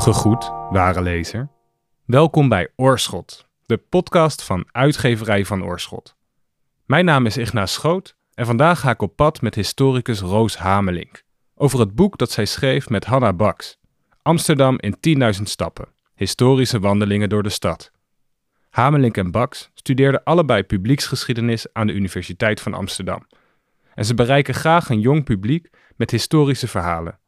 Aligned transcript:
Gegroet, 0.00 0.52
ware 0.70 1.02
lezer. 1.02 1.48
Welkom 2.04 2.48
bij 2.48 2.68
Oorschot, 2.76 3.46
de 3.66 3.76
podcast 3.76 4.42
van 4.42 4.68
uitgeverij 4.72 5.44
van 5.44 5.64
Oorschot. 5.64 6.16
Mijn 6.86 7.04
naam 7.04 7.26
is 7.26 7.36
Ignaas 7.36 7.72
Schoot 7.72 8.16
en 8.34 8.46
vandaag 8.46 8.80
ga 8.80 8.90
ik 8.90 9.02
op 9.02 9.16
pad 9.16 9.40
met 9.40 9.54
historicus 9.54 10.20
Roos 10.20 10.56
Hamelink 10.56 11.22
over 11.54 11.80
het 11.80 11.94
boek 11.94 12.18
dat 12.18 12.30
zij 12.30 12.44
schreef 12.44 12.88
met 12.88 13.04
Hanna 13.04 13.32
Baks, 13.32 13.78
Amsterdam 14.22 14.78
in 14.78 14.96
10.000 15.36 15.42
stappen, 15.42 15.88
historische 16.14 16.80
wandelingen 16.80 17.28
door 17.28 17.42
de 17.42 17.48
stad. 17.48 17.90
Hamelink 18.70 19.16
en 19.16 19.30
Baks 19.30 19.70
studeerden 19.74 20.24
allebei 20.24 20.62
publieksgeschiedenis 20.62 21.72
aan 21.72 21.86
de 21.86 21.92
Universiteit 21.92 22.60
van 22.60 22.74
Amsterdam. 22.74 23.26
En 23.94 24.04
ze 24.04 24.14
bereiken 24.14 24.54
graag 24.54 24.88
een 24.88 25.00
jong 25.00 25.24
publiek 25.24 25.70
met 25.96 26.10
historische 26.10 26.68
verhalen. 26.68 27.19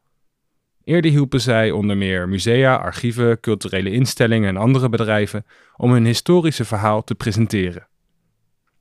Eerder 0.83 1.11
hielpen 1.11 1.41
zij 1.41 1.71
onder 1.71 1.97
meer 1.97 2.29
musea, 2.29 2.75
archieven, 2.75 3.39
culturele 3.39 3.91
instellingen 3.91 4.49
en 4.49 4.57
andere 4.57 4.89
bedrijven 4.89 5.45
om 5.75 5.91
hun 5.91 6.05
historische 6.05 6.65
verhaal 6.65 7.03
te 7.03 7.15
presenteren. 7.15 7.87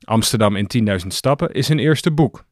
Amsterdam 0.04 0.56
in 0.56 0.98
10.000 1.00 1.06
stappen 1.06 1.50
is 1.52 1.68
hun 1.68 1.78
eerste 1.78 2.10
boek. 2.10 2.44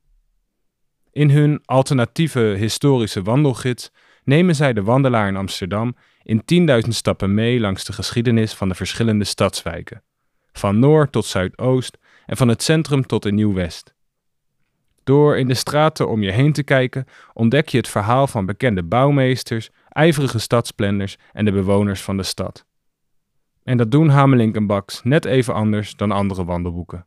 In 1.12 1.30
hun 1.30 1.60
alternatieve 1.64 2.40
historische 2.40 3.22
wandelgids 3.22 3.90
nemen 4.24 4.54
zij 4.54 4.72
de 4.72 4.82
wandelaar 4.82 5.28
in 5.28 5.36
Amsterdam 5.36 5.96
in 6.22 6.42
10.000 6.84 6.88
stappen 6.88 7.34
mee 7.34 7.60
langs 7.60 7.84
de 7.84 7.92
geschiedenis 7.92 8.54
van 8.54 8.68
de 8.68 8.74
verschillende 8.74 9.24
stadswijken, 9.24 10.02
van 10.52 10.78
Noord 10.78 11.12
tot 11.12 11.26
Zuidoost 11.26 11.98
en 12.26 12.36
van 12.36 12.48
het 12.48 12.62
centrum 12.62 13.06
tot 13.06 13.26
in 13.26 13.34
Nieuw-West. 13.34 13.94
Door 15.10 15.38
in 15.38 15.48
de 15.48 15.54
straten 15.54 16.08
om 16.08 16.22
je 16.22 16.30
heen 16.30 16.52
te 16.52 16.62
kijken, 16.62 17.04
ontdek 17.32 17.68
je 17.68 17.76
het 17.76 17.88
verhaal 17.88 18.26
van 18.26 18.46
bekende 18.46 18.82
bouwmeesters, 18.82 19.70
ijverige 19.88 20.38
stadsplanners 20.38 21.16
en 21.32 21.44
de 21.44 21.52
bewoners 21.52 22.00
van 22.00 22.16
de 22.16 22.22
stad. 22.22 22.64
En 23.64 23.76
dat 23.76 23.90
doen 23.90 24.08
Hamelink 24.08 24.56
en 24.56 24.66
Baks 24.66 25.00
net 25.02 25.24
even 25.24 25.54
anders 25.54 25.96
dan 25.96 26.10
andere 26.10 26.44
wandelboeken. 26.44 27.06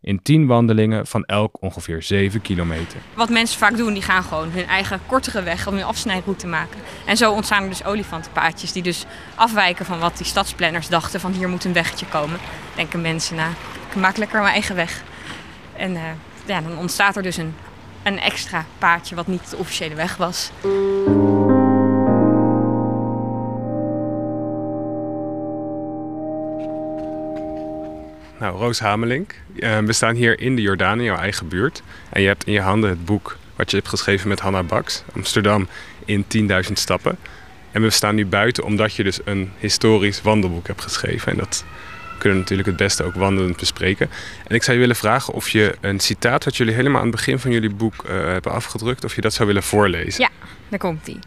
In 0.00 0.22
tien 0.22 0.46
wandelingen 0.46 1.06
van 1.06 1.24
elk 1.24 1.62
ongeveer 1.62 2.02
7 2.02 2.40
kilometer. 2.40 3.00
Wat 3.14 3.30
mensen 3.30 3.58
vaak 3.58 3.76
doen, 3.76 3.92
die 3.92 4.02
gaan 4.02 4.22
gewoon 4.22 4.50
hun 4.50 4.66
eigen 4.66 5.00
kortere 5.06 5.42
weg 5.42 5.66
om 5.66 5.74
hun 5.74 5.84
afsnijroute 5.84 6.46
maken. 6.46 6.80
En 7.06 7.16
zo 7.16 7.32
ontstaan 7.32 7.62
er 7.62 7.68
dus 7.68 7.84
olifantenpaadjes 7.84 8.72
die 8.72 8.82
dus 8.82 9.04
afwijken 9.34 9.84
van 9.84 9.98
wat 9.98 10.16
die 10.16 10.26
stadsplanners 10.26 10.88
dachten 10.88 11.20
van 11.20 11.32
hier 11.32 11.48
moet 11.48 11.64
een 11.64 11.72
weggetje 11.72 12.06
komen. 12.06 12.38
Denken 12.76 13.00
mensen, 13.00 13.36
nou, 13.36 13.52
ik 13.90 13.96
maak 13.96 14.16
lekker 14.16 14.40
mijn 14.40 14.52
eigen 14.52 14.76
weg. 14.76 15.02
En 15.76 15.92
uh, 15.92 16.02
ja, 16.44 16.60
dan 16.60 16.78
ontstaat 16.78 17.16
er 17.16 17.22
dus 17.22 17.36
een, 17.36 17.54
een 18.02 18.20
extra 18.20 18.64
paadje 18.78 19.14
wat 19.14 19.26
niet 19.26 19.50
de 19.50 19.56
officiële 19.56 19.94
weg 19.94 20.16
was. 20.16 20.50
Nou, 28.38 28.56
Roos 28.56 28.80
Hamelink, 28.80 29.34
uh, 29.54 29.78
we 29.78 29.92
staan 29.92 30.14
hier 30.14 30.40
in 30.40 30.56
de 30.56 30.62
Jordaan, 30.62 30.98
in 30.98 31.04
jouw 31.04 31.16
eigen 31.16 31.48
buurt. 31.48 31.82
En 32.10 32.20
je 32.20 32.26
hebt 32.26 32.44
in 32.44 32.52
je 32.52 32.60
handen 32.60 32.90
het 32.90 33.04
boek 33.04 33.36
wat 33.56 33.70
je 33.70 33.76
hebt 33.76 33.88
geschreven 33.88 34.28
met 34.28 34.40
Hanna 34.40 34.62
Baks, 34.62 35.02
Amsterdam 35.14 35.68
in 36.04 36.24
10.000 36.66 36.72
stappen. 36.72 37.18
En 37.70 37.82
we 37.82 37.90
staan 37.90 38.14
nu 38.14 38.26
buiten 38.26 38.64
omdat 38.64 38.94
je 38.94 39.04
dus 39.04 39.20
een 39.24 39.52
historisch 39.58 40.22
wandelboek 40.22 40.66
hebt 40.66 40.82
geschreven. 40.82 41.32
En 41.32 41.38
dat 41.38 41.64
kunnen 42.18 42.38
natuurlijk 42.38 42.68
het 42.68 42.76
beste 42.76 43.02
ook 43.02 43.14
wandelend 43.14 43.56
bespreken. 43.56 44.10
En 44.46 44.54
ik 44.54 44.62
zou 44.62 44.76
je 44.76 44.82
willen 44.82 44.96
vragen 44.96 45.34
of 45.34 45.48
je 45.48 45.76
een 45.80 46.00
citaat 46.00 46.44
wat 46.44 46.56
jullie 46.56 46.74
helemaal 46.74 47.00
aan 47.00 47.06
het 47.06 47.16
begin 47.16 47.38
van 47.38 47.50
jullie 47.50 47.70
boek 47.70 48.04
uh, 48.04 48.10
hebben 48.10 48.52
afgedrukt, 48.52 49.04
of 49.04 49.14
je 49.14 49.20
dat 49.20 49.32
zou 49.32 49.46
willen 49.46 49.62
voorlezen. 49.62 50.20
Ja, 50.22 50.30
daar 50.68 50.78
komt 50.78 51.04
die. 51.04 51.18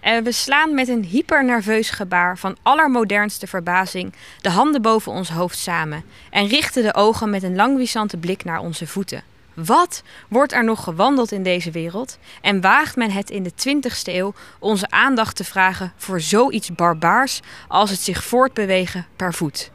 En 0.00 0.24
we 0.24 0.32
slaan 0.32 0.74
met 0.74 0.88
een 0.88 1.04
hypernerveus 1.04 1.90
gebaar 1.90 2.38
van 2.38 2.56
allermodernste 2.62 3.46
verbazing 3.46 4.12
de 4.40 4.50
handen 4.50 4.82
boven 4.82 5.12
ons 5.12 5.28
hoofd 5.28 5.58
samen 5.58 6.04
en 6.30 6.46
richten 6.46 6.82
de 6.82 6.94
ogen 6.94 7.30
met 7.30 7.42
een 7.42 7.56
langwisante 7.56 8.16
blik 8.16 8.44
naar 8.44 8.58
onze 8.58 8.86
voeten. 8.86 9.22
Wat 9.54 10.02
wordt 10.28 10.52
er 10.52 10.64
nog 10.64 10.84
gewandeld 10.84 11.32
in 11.32 11.42
deze 11.42 11.70
wereld? 11.70 12.18
En 12.40 12.60
waagt 12.60 12.96
men 12.96 13.10
het 13.10 13.30
in 13.30 13.42
de 13.42 13.52
20ste 13.52 14.12
eeuw 14.14 14.34
onze 14.58 14.90
aandacht 14.90 15.36
te 15.36 15.44
vragen 15.44 15.92
voor 15.96 16.20
zoiets 16.20 16.74
barbaars 16.74 17.40
als 17.68 17.90
het 17.90 18.00
zich 18.00 18.24
voortbewegen 18.24 19.06
per 19.16 19.34
voet? 19.34 19.70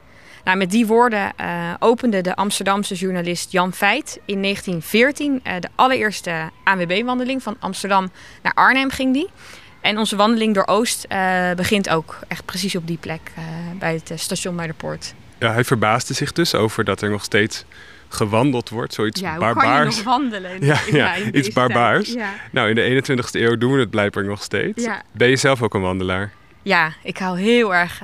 Nou, 0.49 0.61
met 0.61 0.71
die 0.71 0.87
woorden 0.87 1.33
uh, 1.41 1.73
opende 1.79 2.21
de 2.21 2.35
Amsterdamse 2.35 2.95
journalist 2.95 3.51
Jan 3.51 3.73
Veit 3.73 4.19
in 4.25 4.41
1914 4.41 5.33
uh, 5.33 5.53
de 5.59 5.67
allereerste 5.75 6.49
ANWB-wandeling 6.63 7.43
van 7.43 7.55
Amsterdam 7.59 8.11
naar 8.41 8.53
Arnhem 8.53 8.89
ging 8.89 9.13
die. 9.13 9.29
En 9.81 9.97
onze 9.97 10.15
wandeling 10.15 10.53
door 10.53 10.67
Oost 10.67 11.05
uh, 11.09 11.51
begint 11.51 11.89
ook 11.89 12.19
echt 12.27 12.45
precies 12.45 12.75
op 12.75 12.87
die 12.87 12.97
plek 12.97 13.31
bij 13.79 13.93
het 13.93 14.19
station 14.19 14.55
Muiderpoort. 14.55 15.13
Ja, 15.39 15.51
hij 15.51 15.63
verbaasde 15.63 16.13
zich 16.13 16.31
dus 16.31 16.55
over 16.55 16.83
dat 16.83 17.01
er 17.01 17.09
nog 17.09 17.23
steeds 17.23 17.65
gewandeld 18.07 18.69
wordt. 18.69 18.93
Zoiets 18.93 19.21
ja, 19.21 19.29
hoe 19.29 19.39
barbaars. 19.39 19.67
Kan 19.67 19.79
je 19.79 19.85
nog 19.85 20.03
wandelen? 20.03 20.65
Ja, 20.65 20.79
ja, 20.91 21.15
ja 21.15 21.31
iets 21.31 21.49
barbaars. 21.49 22.15
Nou, 22.51 22.69
in 22.69 22.75
de 22.75 23.03
21ste 23.03 23.41
eeuw 23.41 23.57
doen 23.57 23.73
we 23.73 23.79
het 23.79 23.89
blijkbaar 23.89 24.25
nog 24.25 24.43
steeds. 24.43 24.87
Ben 25.11 25.29
je 25.29 25.35
zelf 25.35 25.61
ook 25.61 25.73
een 25.73 25.81
wandelaar? 25.81 26.31
Ja, 26.61 26.93
ik 27.03 27.17
hou 27.17 27.39
heel 27.39 27.75
erg 27.75 28.01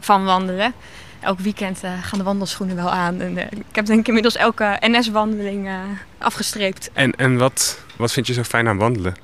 van 0.00 0.24
wandelen 0.24 0.74
elk 1.20 1.38
weekend 1.38 1.84
uh, 1.84 1.90
gaan 2.02 2.18
de 2.18 2.24
wandelschoenen 2.24 2.76
wel 2.76 2.90
aan. 2.90 3.20
En, 3.20 3.36
uh, 3.36 3.42
ik 3.42 3.74
heb 3.74 3.86
denk 3.86 4.00
ik 4.00 4.06
inmiddels 4.06 4.36
elke 4.36 4.76
NS-wandeling 4.80 5.66
uh, 5.66 5.74
afgestreept. 6.18 6.90
En, 6.92 7.12
en 7.16 7.38
wat, 7.38 7.80
wat 7.96 8.12
vind 8.12 8.26
je 8.26 8.32
zo 8.32 8.42
fijn 8.42 8.68
aan 8.68 8.78
wandelen? 8.78 9.14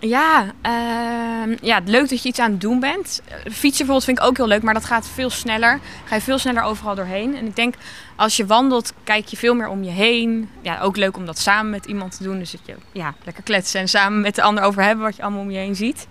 Ja, 0.00 0.52
ehm, 0.62 1.56
ja, 1.60 1.80
leuk 1.84 2.08
dat 2.08 2.22
je 2.22 2.28
iets 2.28 2.38
aan 2.38 2.50
het 2.50 2.60
doen 2.60 2.80
bent. 2.80 3.22
Fietsen 3.44 3.60
bijvoorbeeld 3.60 4.04
vind 4.04 4.18
ik 4.18 4.24
ook 4.24 4.36
heel 4.36 4.46
leuk, 4.46 4.62
maar 4.62 4.74
dat 4.74 4.84
gaat 4.84 5.08
veel 5.08 5.30
sneller. 5.30 5.80
Ga 6.04 6.14
je 6.14 6.20
veel 6.20 6.38
sneller 6.38 6.62
overal 6.62 6.94
doorheen. 6.94 7.36
En 7.36 7.46
ik 7.46 7.56
denk, 7.56 7.74
als 8.16 8.36
je 8.36 8.46
wandelt, 8.46 8.92
kijk 9.04 9.26
je 9.26 9.36
veel 9.36 9.54
meer 9.54 9.68
om 9.68 9.82
je 9.82 9.90
heen. 9.90 10.50
Ja, 10.62 10.80
ook 10.80 10.96
leuk 10.96 11.16
om 11.16 11.26
dat 11.26 11.38
samen 11.38 11.70
met 11.70 11.86
iemand 11.86 12.16
te 12.16 12.22
doen. 12.22 12.38
Dus 12.38 12.50
dat 12.50 12.60
je 12.64 12.74
ja, 12.92 13.14
lekker 13.24 13.42
kletsen 13.42 13.80
en 13.80 13.88
samen 13.88 14.20
met 14.20 14.34
de 14.34 14.42
ander 14.42 14.64
over 14.64 14.82
hebben 14.82 15.04
wat 15.04 15.16
je 15.16 15.22
allemaal 15.22 15.40
om 15.40 15.50
je 15.50 15.58
heen 15.58 15.76
ziet. 15.76 16.06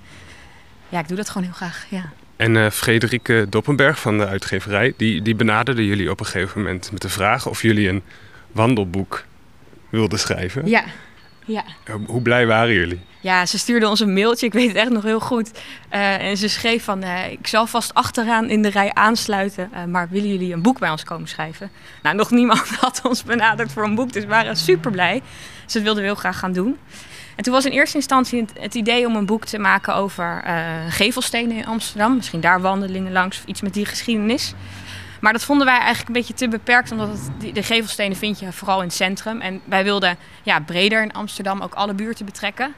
Ja, 0.90 1.00
ik 1.00 1.08
doe 1.08 1.18
dat 1.18 1.30
gewoon 1.30 1.44
heel 1.44 1.56
graag, 1.56 1.86
ja. 1.90 2.12
En 2.38 2.56
uh, 2.56 2.70
Frederike 2.70 3.46
Doppenberg 3.50 4.00
van 4.00 4.18
de 4.18 4.28
uitgeverij, 4.28 4.94
die, 4.98 5.22
die 5.22 5.36
benaderde 5.36 5.86
jullie 5.86 6.12
op 6.12 6.20
een 6.20 6.26
gegeven 6.26 6.62
moment 6.62 6.92
met 6.92 7.02
de 7.02 7.10
vraag 7.10 7.48
of 7.48 7.62
jullie 7.62 7.90
een 7.90 8.04
wandelboek 8.52 9.26
wilden 9.90 10.20
schrijven. 10.20 10.68
Ja, 10.68 10.84
ja. 11.46 11.64
Hoe 12.06 12.22
blij 12.22 12.48
waren 12.48 12.74
jullie? 12.74 13.00
Ja, 13.22 13.46
ze 13.46 13.58
stuurde 13.58 13.88
ons 13.88 14.00
een 14.00 14.14
mailtje, 14.14 14.46
ik 14.46 14.54
weet 14.54 14.68
het 14.68 14.78
echt 14.78 14.90
nog 14.90 15.04
heel 15.04 15.20
goed. 15.20 15.52
Uh, 15.94 16.24
en 16.24 16.38
ze 16.38 16.48
schreef 16.48 16.84
van, 16.84 17.04
ik 17.30 17.48
zal 17.48 17.68
vast 17.68 17.94
achteraan 17.94 18.50
in 18.50 18.62
de 18.62 18.70
rij 18.70 18.94
aansluiten, 18.94 19.70
maar 19.88 20.10
willen 20.10 20.30
jullie 20.30 20.54
een 20.54 20.62
boek 20.62 20.80
bij 20.80 20.90
ons 20.90 21.04
komen 21.04 21.28
schrijven? 21.28 21.72
Nou, 22.02 22.16
nog 22.16 22.32
niemand 22.32 22.68
had 22.80 23.02
ons 23.04 23.24
benaderd 23.24 23.72
voor 23.72 23.84
een 23.84 23.96
boek, 23.96 24.14
dus 24.14 24.24
we 24.24 24.30
waren 24.30 24.56
super 24.56 24.92
blij. 24.92 25.22
Dus 25.64 25.74
dat 25.74 25.84
wilden 25.84 26.02
we 26.02 26.10
heel 26.10 26.18
graag 26.18 26.40
gaan 26.40 26.54
doen. 26.54 26.78
En 27.38 27.44
toen 27.44 27.54
was 27.54 27.66
in 27.66 27.72
eerste 27.72 27.96
instantie 27.96 28.46
het, 28.60 28.76
idee 28.76 29.08
om 29.08 29.16
een 29.16 29.26
boek 29.26 29.46
te 29.46 29.58
maken 29.60 29.96
over 29.96 30.44
uh, 30.48 30.66
gevelstenen 30.90 31.58
in 31.58 31.66
Amsterdam. 31.66 32.16
Misschien 32.16 32.42
daar 32.42 32.62
wandelingen 32.62 33.12
langs 33.12 33.38
of 33.38 33.46
iets 33.46 33.62
met 33.62 33.74
die 33.74 33.86
geschiedenis. 33.86 34.54
Maar 35.22 35.34
dat 35.34 35.44
vonden 35.44 35.66
wij 35.66 35.78
eigenlijk 35.78 36.08
een 36.08 36.14
beetje 36.14 36.34
te 36.34 36.48
beperkt, 36.48 36.92
omdat 36.92 37.10
de 37.54 37.64
gevelstenen 37.64 38.18
vind 38.18 38.40
je 38.40 38.52
vooral 38.52 38.80
in 38.80 38.88
het 38.88 38.96
centrum. 38.96 39.42
En 39.42 39.62
wij 39.66 39.84
wilden 39.84 40.18
ja, 40.44 40.60
breder 40.60 41.02
in 41.02 41.14
Amsterdam 41.14 41.62
ook 41.62 41.74
alle 41.74 41.94
buurten 41.94 42.26
betrekken. 42.26 42.74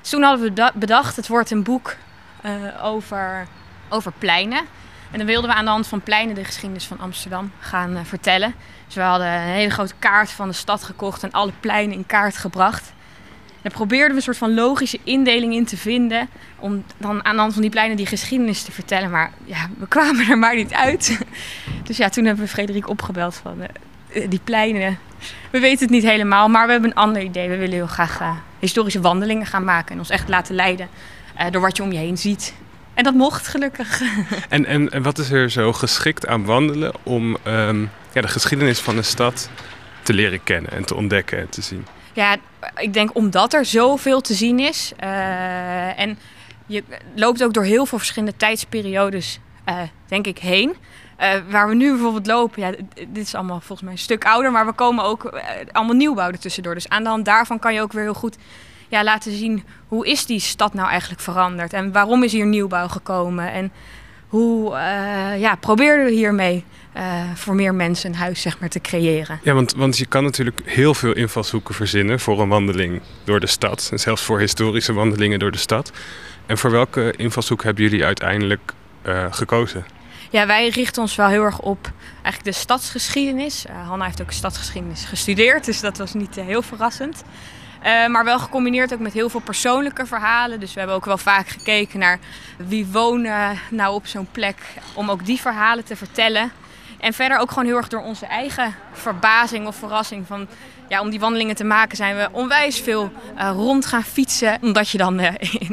Dus 0.00 0.10
toen 0.10 0.22
hadden 0.22 0.54
we 0.54 0.72
bedacht, 0.74 1.16
het 1.16 1.28
wordt 1.28 1.50
een 1.50 1.62
boek 1.62 1.96
uh, 2.44 2.84
over, 2.84 3.46
over 3.88 4.12
pleinen. 4.18 4.62
En 5.10 5.18
dan 5.18 5.26
wilden 5.26 5.50
we 5.50 5.56
aan 5.56 5.64
de 5.64 5.70
hand 5.70 5.86
van 5.86 6.00
pleinen 6.00 6.34
de 6.34 6.44
geschiedenis 6.44 6.84
van 6.84 7.00
Amsterdam 7.00 7.52
gaan 7.58 7.92
uh, 7.92 8.00
vertellen. 8.04 8.54
Dus 8.86 8.94
we 8.94 9.00
hadden 9.00 9.26
een 9.26 9.40
hele 9.40 9.70
grote 9.70 9.94
kaart 9.98 10.30
van 10.30 10.48
de 10.48 10.54
stad 10.54 10.84
gekocht 10.84 11.22
en 11.22 11.32
alle 11.32 11.52
pleinen 11.60 11.96
in 11.96 12.06
kaart 12.06 12.36
gebracht. 12.36 12.92
Daar 13.62 13.72
probeerden 13.72 14.10
we 14.10 14.16
een 14.16 14.22
soort 14.22 14.36
van 14.36 14.54
logische 14.54 14.98
indeling 15.04 15.54
in 15.54 15.64
te 15.64 15.76
vinden. 15.76 16.28
Om 16.58 16.84
dan 16.96 17.24
aan 17.24 17.34
de 17.34 17.40
hand 17.40 17.52
van 17.52 17.62
die 17.62 17.70
pleinen 17.70 17.96
die 17.96 18.06
geschiedenis 18.06 18.62
te 18.62 18.72
vertellen. 18.72 19.10
Maar 19.10 19.32
ja, 19.44 19.68
we 19.78 19.88
kwamen 19.88 20.28
er 20.28 20.38
maar 20.38 20.54
niet 20.54 20.72
uit. 20.72 21.18
Dus 21.82 21.96
ja, 21.96 22.08
toen 22.08 22.24
hebben 22.24 22.44
we 22.44 22.50
Frederik 22.50 22.88
opgebeld 22.88 23.34
van 23.34 23.60
uh, 23.60 24.28
die 24.28 24.40
pleinen. 24.44 24.98
We 25.50 25.58
weten 25.58 25.80
het 25.80 25.90
niet 25.90 26.02
helemaal, 26.02 26.48
maar 26.48 26.66
we 26.66 26.72
hebben 26.72 26.90
een 26.90 26.96
ander 26.96 27.22
idee. 27.22 27.48
We 27.48 27.56
willen 27.56 27.74
heel 27.74 27.86
graag 27.86 28.20
uh, 28.20 28.30
historische 28.58 29.00
wandelingen 29.00 29.46
gaan 29.46 29.64
maken. 29.64 29.92
En 29.92 29.98
ons 29.98 30.10
echt 30.10 30.28
laten 30.28 30.54
leiden 30.54 30.88
door 31.50 31.60
wat 31.60 31.76
je 31.76 31.82
om 31.82 31.92
je 31.92 31.98
heen 31.98 32.18
ziet. 32.18 32.54
En 32.98 33.04
dat 33.04 33.14
mocht 33.14 33.48
gelukkig. 33.48 34.00
En, 34.48 34.64
en, 34.64 34.90
en 34.90 35.02
wat 35.02 35.18
is 35.18 35.30
er 35.30 35.50
zo 35.50 35.72
geschikt 35.72 36.26
aan 36.26 36.44
wandelen 36.44 36.92
om 37.02 37.36
um, 37.46 37.90
ja, 38.12 38.20
de 38.20 38.28
geschiedenis 38.28 38.78
van 38.78 38.96
de 38.96 39.02
stad 39.02 39.50
te 40.02 40.12
leren 40.12 40.42
kennen 40.42 40.72
en 40.72 40.84
te 40.84 40.94
ontdekken 40.94 41.38
en 41.38 41.48
te 41.48 41.62
zien? 41.62 41.86
Ja, 42.12 42.36
ik 42.76 42.92
denk 42.92 43.16
omdat 43.16 43.52
er 43.52 43.64
zoveel 43.64 44.20
te 44.20 44.34
zien 44.34 44.58
is. 44.58 44.92
Uh, 45.04 45.98
en 45.98 46.18
je 46.66 46.84
loopt 47.14 47.44
ook 47.44 47.52
door 47.52 47.64
heel 47.64 47.86
veel 47.86 47.98
verschillende 47.98 48.36
tijdsperiodes, 48.36 49.40
uh, 49.68 49.76
denk 50.08 50.26
ik, 50.26 50.38
heen. 50.38 50.76
Uh, 51.20 51.32
waar 51.50 51.68
we 51.68 51.74
nu 51.74 51.90
bijvoorbeeld 51.90 52.26
lopen, 52.26 52.62
ja, 52.62 52.70
dit 53.08 53.26
is 53.26 53.34
allemaal 53.34 53.58
volgens 53.58 53.82
mij 53.82 53.92
een 53.92 53.98
stuk 53.98 54.24
ouder, 54.24 54.52
maar 54.52 54.66
we 54.66 54.72
komen 54.72 55.04
ook 55.04 55.40
allemaal 55.72 55.94
nieuwbouw 55.94 56.30
ertussendoor. 56.30 56.74
Dus 56.74 56.88
aan 56.88 57.02
de 57.02 57.08
hand 57.08 57.24
daarvan 57.24 57.58
kan 57.58 57.74
je 57.74 57.80
ook 57.80 57.92
weer 57.92 58.02
heel 58.02 58.14
goed 58.14 58.36
ja, 58.88 59.04
laten 59.04 59.32
zien 59.32 59.64
hoe 59.88 60.06
is 60.06 60.26
die 60.26 60.40
stad 60.40 60.74
nou 60.74 60.88
eigenlijk 60.88 61.20
veranderd 61.20 61.72
en 61.72 61.92
waarom 61.92 62.22
is 62.22 62.32
hier 62.32 62.46
nieuwbouw 62.46 62.88
gekomen 62.88 63.52
en 63.52 63.72
hoe 64.28 64.70
ja, 65.38 65.54
probeerden 65.54 66.04
we 66.04 66.12
hiermee 66.12 66.64
voor 67.34 67.54
meer 67.54 67.74
mensen 67.74 68.10
een 68.10 68.16
huis 68.16 68.40
zeg 68.40 68.58
maar, 68.58 68.68
te 68.68 68.80
creëren. 68.80 69.40
Ja, 69.42 69.52
want, 69.52 69.74
want 69.74 69.98
je 69.98 70.06
kan 70.06 70.24
natuurlijk 70.24 70.60
heel 70.64 70.94
veel 70.94 71.12
invalshoeken 71.12 71.74
verzinnen 71.74 72.20
voor 72.20 72.40
een 72.40 72.48
wandeling 72.48 73.00
door 73.24 73.40
de 73.40 73.46
stad. 73.46 73.88
En 73.92 73.98
zelfs 73.98 74.22
voor 74.22 74.38
historische 74.38 74.92
wandelingen 74.92 75.38
door 75.38 75.50
de 75.50 75.58
stad. 75.58 75.92
En 76.46 76.58
voor 76.58 76.70
welke 76.70 77.14
invalshoek 77.16 77.62
hebben 77.62 77.82
jullie 77.82 78.04
uiteindelijk 78.04 78.72
gekozen? 79.30 79.84
Ja, 80.30 80.46
wij 80.46 80.68
richten 80.68 81.02
ons 81.02 81.14
wel 81.16 81.28
heel 81.28 81.42
erg 81.42 81.60
op 81.60 81.90
eigenlijk 82.22 82.44
de 82.44 82.60
stadsgeschiedenis. 82.62 83.64
Uh, 83.66 83.88
Hanna 83.88 84.04
heeft 84.04 84.22
ook 84.22 84.32
stadsgeschiedenis 84.32 85.04
gestudeerd, 85.04 85.64
dus 85.64 85.80
dat 85.80 85.98
was 85.98 86.14
niet 86.14 86.34
heel 86.34 86.62
verrassend. 86.62 87.22
Uh, 87.84 88.06
maar 88.06 88.24
wel 88.24 88.38
gecombineerd 88.38 88.92
ook 88.92 88.98
met 88.98 89.12
heel 89.12 89.28
veel 89.28 89.40
persoonlijke 89.40 90.06
verhalen. 90.06 90.60
Dus 90.60 90.72
we 90.72 90.78
hebben 90.78 90.96
ook 90.96 91.04
wel 91.04 91.18
vaak 91.18 91.48
gekeken 91.48 91.98
naar 91.98 92.18
wie 92.56 92.86
wonen 92.86 93.58
nou 93.70 93.94
op 93.94 94.06
zo'n 94.06 94.28
plek. 94.32 94.56
Om 94.94 95.10
ook 95.10 95.26
die 95.26 95.40
verhalen 95.40 95.84
te 95.84 95.96
vertellen. 95.96 96.52
En 96.98 97.12
verder 97.12 97.38
ook 97.38 97.48
gewoon 97.48 97.64
heel 97.64 97.76
erg 97.76 97.88
door 97.88 98.02
onze 98.02 98.26
eigen 98.26 98.74
verbazing 98.92 99.66
of 99.66 99.76
verrassing. 99.76 100.26
Van, 100.26 100.48
ja, 100.88 101.00
om 101.00 101.10
die 101.10 101.20
wandelingen 101.20 101.56
te 101.56 101.64
maken 101.64 101.96
zijn 101.96 102.16
we 102.16 102.28
onwijs 102.32 102.80
veel 102.80 103.12
uh, 103.36 103.50
rond 103.54 103.86
gaan 103.86 104.02
fietsen. 104.02 104.58
Omdat 104.60 104.88
je 104.88 104.98
dan 104.98 105.20
uh, 105.20 105.30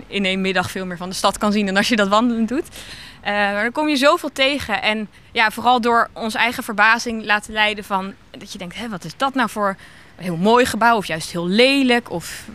in, 0.07 0.25
één 0.25 0.41
middag 0.41 0.71
veel 0.71 0.85
meer 0.85 0.97
van 0.97 1.09
de 1.09 1.15
stad 1.15 1.37
kan 1.37 1.51
zien 1.51 1.65
dan 1.65 1.77
als 1.77 1.87
je 1.87 1.95
dat 1.95 2.07
wandelen 2.07 2.45
doet. 2.45 2.67
Uh, 2.67 3.31
maar 3.31 3.63
dan 3.63 3.71
kom 3.71 3.87
je 3.89 3.95
zoveel 3.95 4.31
tegen. 4.33 4.81
En 4.81 5.07
ja, 5.31 5.51
vooral 5.51 5.81
door 5.81 6.09
onze 6.13 6.37
eigen 6.37 6.63
verbazing 6.63 7.25
laten 7.25 7.53
leiden 7.53 7.83
van... 7.83 8.13
Dat 8.31 8.51
je 8.51 8.57
denkt, 8.57 8.75
hé, 8.75 8.89
wat 8.89 9.03
is 9.03 9.17
dat 9.17 9.33
nou 9.33 9.49
voor 9.49 9.75
heel 10.15 10.37
mooi 10.37 10.65
gebouw 10.65 10.97
of 10.97 11.05
juist 11.05 11.31
heel 11.31 11.47
lelijk 11.47 12.11
of 12.11 12.45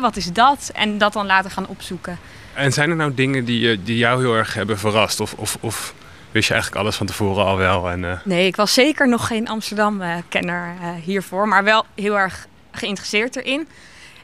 wat 0.00 0.16
is 0.16 0.32
dat? 0.32 0.70
En 0.74 0.98
dat 0.98 1.12
dan 1.12 1.26
laten 1.26 1.50
gaan 1.50 1.66
opzoeken. 1.66 2.18
En 2.52 2.72
zijn 2.72 2.90
er 2.90 2.96
nou 2.96 3.14
dingen 3.14 3.44
die, 3.44 3.82
die 3.82 3.96
jou 3.96 4.20
heel 4.20 4.34
erg 4.34 4.54
hebben 4.54 4.78
verrast? 4.78 5.20
Of, 5.20 5.32
of, 5.32 5.56
of 5.60 5.94
wist 6.34 6.48
je 6.48 6.54
eigenlijk 6.54 6.82
alles 6.82 6.96
van 6.96 7.06
tevoren 7.06 7.44
al 7.44 7.56
wel? 7.56 7.90
En, 7.90 8.02
uh... 8.02 8.12
Nee, 8.24 8.46
ik 8.46 8.56
was 8.56 8.74
zeker 8.74 9.08
nog 9.08 9.26
geen 9.26 9.48
Amsterdam-kenner 9.48 10.74
uh, 10.80 10.88
hiervoor, 11.04 11.48
maar 11.48 11.64
wel 11.64 11.84
heel 11.94 12.18
erg 12.18 12.46
geïnteresseerd 12.70 13.36
erin. 13.36 13.68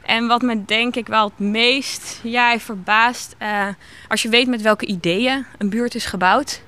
En 0.05 0.27
wat 0.27 0.41
me 0.41 0.65
denk 0.65 0.95
ik 0.95 1.07
wel 1.07 1.25
het 1.25 1.39
meest 1.39 2.19
ja, 2.23 2.49
heeft 2.49 2.65
verbaasd, 2.65 3.35
als 4.07 4.21
je 4.21 4.29
weet 4.29 4.47
met 4.47 4.61
welke 4.61 4.85
ideeën 4.85 5.45
een 5.57 5.69
buurt 5.69 5.95
is 5.95 6.05
gebouwd, 6.05 6.61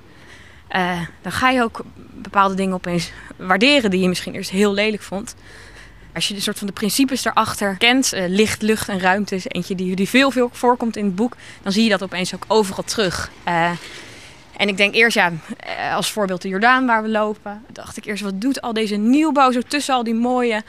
dan 1.22 1.32
ga 1.32 1.50
je 1.50 1.62
ook 1.62 1.84
bepaalde 2.12 2.54
dingen 2.54 2.74
opeens 2.74 3.12
waarderen 3.36 3.90
die 3.90 4.00
je 4.00 4.08
misschien 4.08 4.34
eerst 4.34 4.50
heel 4.50 4.74
lelijk 4.74 5.02
vond. 5.02 5.34
Als 6.14 6.28
je 6.28 6.34
de 6.34 6.40
soort 6.40 6.58
van 6.58 6.66
de 6.66 6.72
principes 6.72 7.24
erachter 7.24 7.76
kent, 7.76 8.12
licht, 8.16 8.62
lucht 8.62 8.88
en 8.88 9.00
ruimte 9.00 9.34
is 9.34 9.48
eentje 9.48 9.74
die, 9.74 9.96
die 9.96 10.08
veel, 10.08 10.30
veel 10.30 10.50
voorkomt 10.52 10.96
in 10.96 11.04
het 11.04 11.16
boek, 11.16 11.36
dan 11.62 11.72
zie 11.72 11.84
je 11.84 11.90
dat 11.90 12.02
opeens 12.02 12.34
ook 12.34 12.44
overal 12.48 12.84
terug. 12.84 13.30
En 14.56 14.68
ik 14.68 14.76
denk 14.76 14.94
eerst, 14.94 15.16
ja, 15.16 15.32
eh, 15.56 15.94
als 15.94 16.12
voorbeeld 16.12 16.42
de 16.42 16.48
Jordaan 16.48 16.86
waar 16.86 17.02
we 17.02 17.08
lopen, 17.08 17.64
dacht 17.72 17.96
ik 17.96 18.04
eerst, 18.04 18.22
wat 18.22 18.40
doet 18.40 18.60
al 18.60 18.72
deze 18.72 18.96
nieuwbouw 18.96 19.50
zo 19.50 19.60
tussen 19.60 19.94
al 19.94 20.04
die 20.04 20.14
mooie 20.14 20.62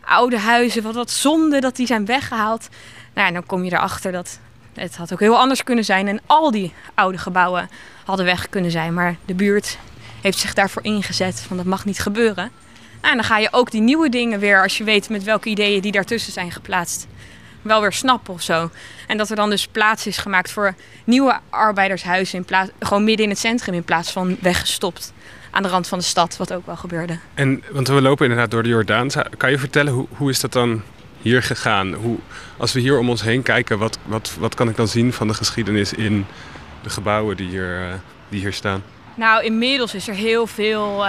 oude 0.00 0.38
huizen? 0.38 0.82
Wat, 0.82 0.94
wat 0.94 1.10
zonde 1.10 1.60
dat 1.60 1.76
die 1.76 1.86
zijn 1.86 2.04
weggehaald. 2.04 2.68
Nou, 3.14 3.28
en 3.28 3.34
dan 3.34 3.46
kom 3.46 3.64
je 3.64 3.72
erachter 3.72 4.12
dat 4.12 4.38
het 4.74 4.96
had 4.96 5.12
ook 5.12 5.20
heel 5.20 5.38
anders 5.38 5.64
kunnen 5.64 5.84
zijn 5.84 6.08
en 6.08 6.20
al 6.26 6.50
die 6.50 6.72
oude 6.94 7.18
gebouwen 7.18 7.70
hadden 8.04 8.26
weg 8.26 8.48
kunnen 8.48 8.70
zijn. 8.70 8.94
Maar 8.94 9.16
de 9.24 9.34
buurt 9.34 9.78
heeft 10.20 10.38
zich 10.38 10.54
daarvoor 10.54 10.84
ingezet 10.84 11.40
van 11.40 11.56
dat 11.56 11.66
mag 11.66 11.84
niet 11.84 11.98
gebeuren. 11.98 12.50
Nou, 13.00 13.12
en 13.12 13.16
dan 13.16 13.24
ga 13.24 13.38
je 13.38 13.48
ook 13.50 13.70
die 13.70 13.80
nieuwe 13.80 14.08
dingen 14.08 14.38
weer, 14.38 14.62
als 14.62 14.78
je 14.78 14.84
weet 14.84 15.08
met 15.08 15.22
welke 15.22 15.48
ideeën 15.48 15.80
die 15.80 15.92
daartussen 15.92 16.32
zijn 16.32 16.52
geplaatst, 16.52 17.06
wel 17.68 17.80
weer 17.80 17.92
snappen 17.92 18.34
of 18.34 18.42
zo. 18.42 18.70
En 19.06 19.16
dat 19.16 19.30
er 19.30 19.36
dan 19.36 19.50
dus 19.50 19.66
plaats 19.66 20.06
is 20.06 20.18
gemaakt 20.18 20.52
voor 20.52 20.74
nieuwe 21.04 21.38
arbeidershuizen, 21.50 22.38
in 22.38 22.44
plaats, 22.44 22.70
gewoon 22.80 23.04
midden 23.04 23.24
in 23.24 23.30
het 23.30 23.40
centrum 23.40 23.74
in 23.74 23.84
plaats 23.84 24.12
van 24.12 24.36
weggestopt 24.40 25.12
aan 25.50 25.62
de 25.62 25.68
rand 25.68 25.88
van 25.88 25.98
de 25.98 26.04
stad, 26.04 26.36
wat 26.36 26.52
ook 26.52 26.66
wel 26.66 26.76
gebeurde. 26.76 27.18
En, 27.34 27.62
want 27.70 27.88
we 27.88 28.02
lopen 28.02 28.24
inderdaad 28.24 28.50
door 28.50 28.62
de 28.62 28.68
Jordaan. 28.68 29.08
Kan 29.36 29.50
je 29.50 29.58
vertellen, 29.58 29.92
hoe, 29.92 30.06
hoe 30.16 30.30
is 30.30 30.40
dat 30.40 30.52
dan 30.52 30.82
hier 31.22 31.42
gegaan? 31.42 31.94
Hoe, 31.94 32.18
als 32.56 32.72
we 32.72 32.80
hier 32.80 32.98
om 32.98 33.10
ons 33.10 33.22
heen 33.22 33.42
kijken, 33.42 33.78
wat, 33.78 33.98
wat, 34.04 34.34
wat 34.38 34.54
kan 34.54 34.68
ik 34.68 34.76
dan 34.76 34.88
zien 34.88 35.12
van 35.12 35.28
de 35.28 35.34
geschiedenis 35.34 35.92
in 35.92 36.26
de 36.82 36.90
gebouwen 36.90 37.36
die 37.36 37.48
hier, 37.48 37.80
uh, 37.80 37.94
die 38.28 38.40
hier 38.40 38.52
staan? 38.52 38.82
Nou, 39.14 39.44
inmiddels 39.44 39.94
is 39.94 40.08
er 40.08 40.14
heel 40.14 40.46
veel 40.46 40.94
uh, 40.94 41.06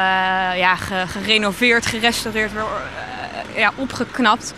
ja, 0.58 0.76
gerenoveerd, 1.06 1.86
gerestaureerd, 1.86 2.54
weer, 2.54 2.64
uh, 2.64 3.58
ja, 3.58 3.72
opgeknapt. 3.76 4.54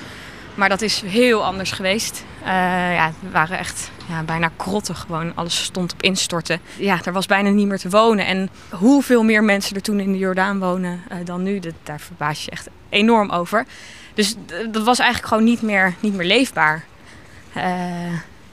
Maar 0.55 0.69
dat 0.69 0.81
is 0.81 1.01
heel 1.01 1.45
anders 1.45 1.71
geweest. 1.71 2.23
Uh, 2.41 2.47
ja, 2.93 3.05
het 3.05 3.31
waren 3.31 3.57
echt 3.57 3.91
ja, 4.07 4.23
bijna 4.23 4.51
krotten 4.55 4.95
gewoon. 4.95 5.35
Alles 5.35 5.63
stond 5.63 5.93
op 5.93 6.01
instorten. 6.01 6.59
Ja, 6.77 6.99
er 7.03 7.13
was 7.13 7.25
bijna 7.25 7.49
niet 7.49 7.67
meer 7.67 7.77
te 7.77 7.89
wonen. 7.89 8.25
En 8.25 8.49
hoeveel 8.69 9.23
meer 9.23 9.43
mensen 9.43 9.75
er 9.75 9.81
toen 9.81 9.99
in 9.99 10.11
de 10.11 10.17
Jordaan 10.17 10.59
wonen 10.59 11.01
dan 11.23 11.43
nu, 11.43 11.59
dat, 11.59 11.73
daar 11.83 11.99
verbaas 11.99 12.45
je 12.45 12.51
echt 12.51 12.67
enorm 12.89 13.29
over. 13.29 13.65
Dus 14.13 14.35
dat 14.71 14.83
was 14.83 14.99
eigenlijk 14.99 15.29
gewoon 15.29 15.43
niet 15.43 15.61
meer, 15.61 15.93
niet 15.99 16.13
meer 16.13 16.27
leefbaar 16.27 16.85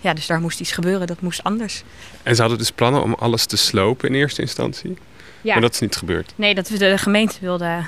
ja, 0.01 0.15
dus 0.15 0.27
daar 0.27 0.41
moest 0.41 0.61
iets 0.61 0.73
gebeuren, 0.73 1.07
dat 1.07 1.21
moest 1.21 1.43
anders. 1.43 1.83
En 2.23 2.35
ze 2.35 2.41
hadden 2.41 2.59
dus 2.59 2.71
plannen 2.71 3.03
om 3.03 3.15
alles 3.15 3.47
te 3.47 3.57
slopen 3.57 4.09
in 4.09 4.15
eerste 4.15 4.41
instantie? 4.41 4.97
Ja. 5.41 5.53
Maar 5.53 5.63
dat 5.63 5.75
is 5.75 5.81
niet 5.81 5.97
gebeurd? 5.97 6.33
Nee, 6.37 6.55
dat 6.55 6.69
we 6.69 6.79
de 6.79 6.99
gemeente 6.99 7.37
wilde 7.41 7.87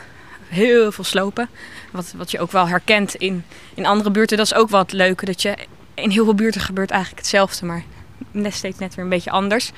heel 0.50 0.93
veel 0.93 1.05
slopen. 1.05 1.49
Wat, 1.91 2.12
wat 2.17 2.31
je 2.31 2.41
ook 2.41 2.52
wel 2.52 2.69
herkent 2.69 3.14
in, 3.14 3.44
in 3.75 3.87
andere 3.87 4.11
buurten. 4.11 4.37
Dat 4.37 4.47
is 4.47 4.55
ook 4.55 4.70
wat 4.70 4.93
leuke, 4.93 5.25
dat 5.25 5.43
je 5.43 5.56
in 5.94 6.11
heel 6.11 6.25
veel 6.25 6.35
buurten 6.35 6.61
gebeurt 6.61 6.91
eigenlijk 6.91 7.20
hetzelfde, 7.20 7.67
maar 7.67 7.82
net 8.31 8.55
steeds 8.55 8.79
net 8.79 8.94
weer 8.94 9.05
een 9.05 9.11
beetje 9.11 9.31
anders. 9.31 9.73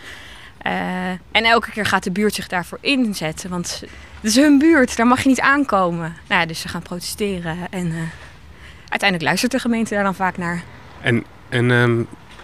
Uh, 0.67 1.11
en 1.11 1.45
elke 1.45 1.71
keer 1.71 1.87
gaat 1.87 2.05
de 2.05 2.11
buurt 2.11 2.35
zich 2.35 2.49
daarvoor 2.49 2.79
inzetten, 2.81 3.51
want 3.51 3.81
het 3.81 4.31
is 4.31 4.37
hun 4.37 4.59
buurt, 4.59 4.97
daar 4.97 5.07
mag 5.07 5.23
je 5.23 5.29
niet 5.29 5.41
aankomen. 5.41 6.17
Nou 6.29 6.41
ja, 6.41 6.47
dus 6.47 6.61
ze 6.61 6.69
gaan 6.69 6.83
protesteren 6.83 7.57
en 7.71 7.87
uh, 7.87 7.99
uiteindelijk 8.89 9.23
luistert 9.23 9.53
de 9.53 9.59
gemeente 9.59 9.95
daar 9.95 10.03
dan 10.03 10.15
vaak 10.15 10.37
naar. 10.37 10.63
En, 11.01 11.25
en 11.49 11.69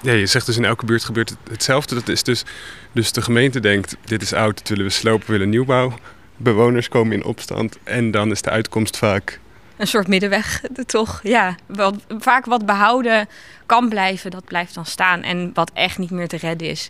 ja, 0.02 0.12
je 0.12 0.26
zegt 0.26 0.46
dus 0.46 0.56
in 0.56 0.64
elke 0.64 0.84
buurt 0.84 1.04
gebeurt 1.04 1.36
hetzelfde. 1.50 1.94
Dat 1.94 2.08
is 2.08 2.22
dus, 2.22 2.44
dus 2.92 3.12
de 3.12 3.22
gemeente 3.22 3.60
denkt, 3.60 3.96
dit 4.04 4.22
is 4.22 4.32
oud, 4.32 4.58
dit 4.58 4.68
willen 4.68 4.84
we 4.84 4.90
slopen, 4.90 5.26
we 5.26 5.32
willen 5.32 5.48
nieuwbouw. 5.48 5.98
Bewoners 6.40 6.88
komen 6.88 7.12
in 7.12 7.24
opstand 7.24 7.78
en 7.84 8.10
dan 8.10 8.30
is 8.30 8.42
de 8.42 8.50
uitkomst 8.50 8.96
vaak... 8.96 9.40
Een 9.76 9.86
soort 9.86 10.08
middenweg, 10.08 10.62
toch? 10.86 11.20
Ja, 11.22 11.54
vaak 12.18 12.44
wat 12.44 12.66
behouden 12.66 13.28
kan 13.66 13.88
blijven, 13.88 14.30
dat 14.30 14.44
blijft 14.44 14.74
dan 14.74 14.86
staan. 14.86 15.22
En 15.22 15.50
wat 15.54 15.70
echt 15.74 15.98
niet 15.98 16.10
meer 16.10 16.28
te 16.28 16.36
redden 16.36 16.68
is, 16.68 16.88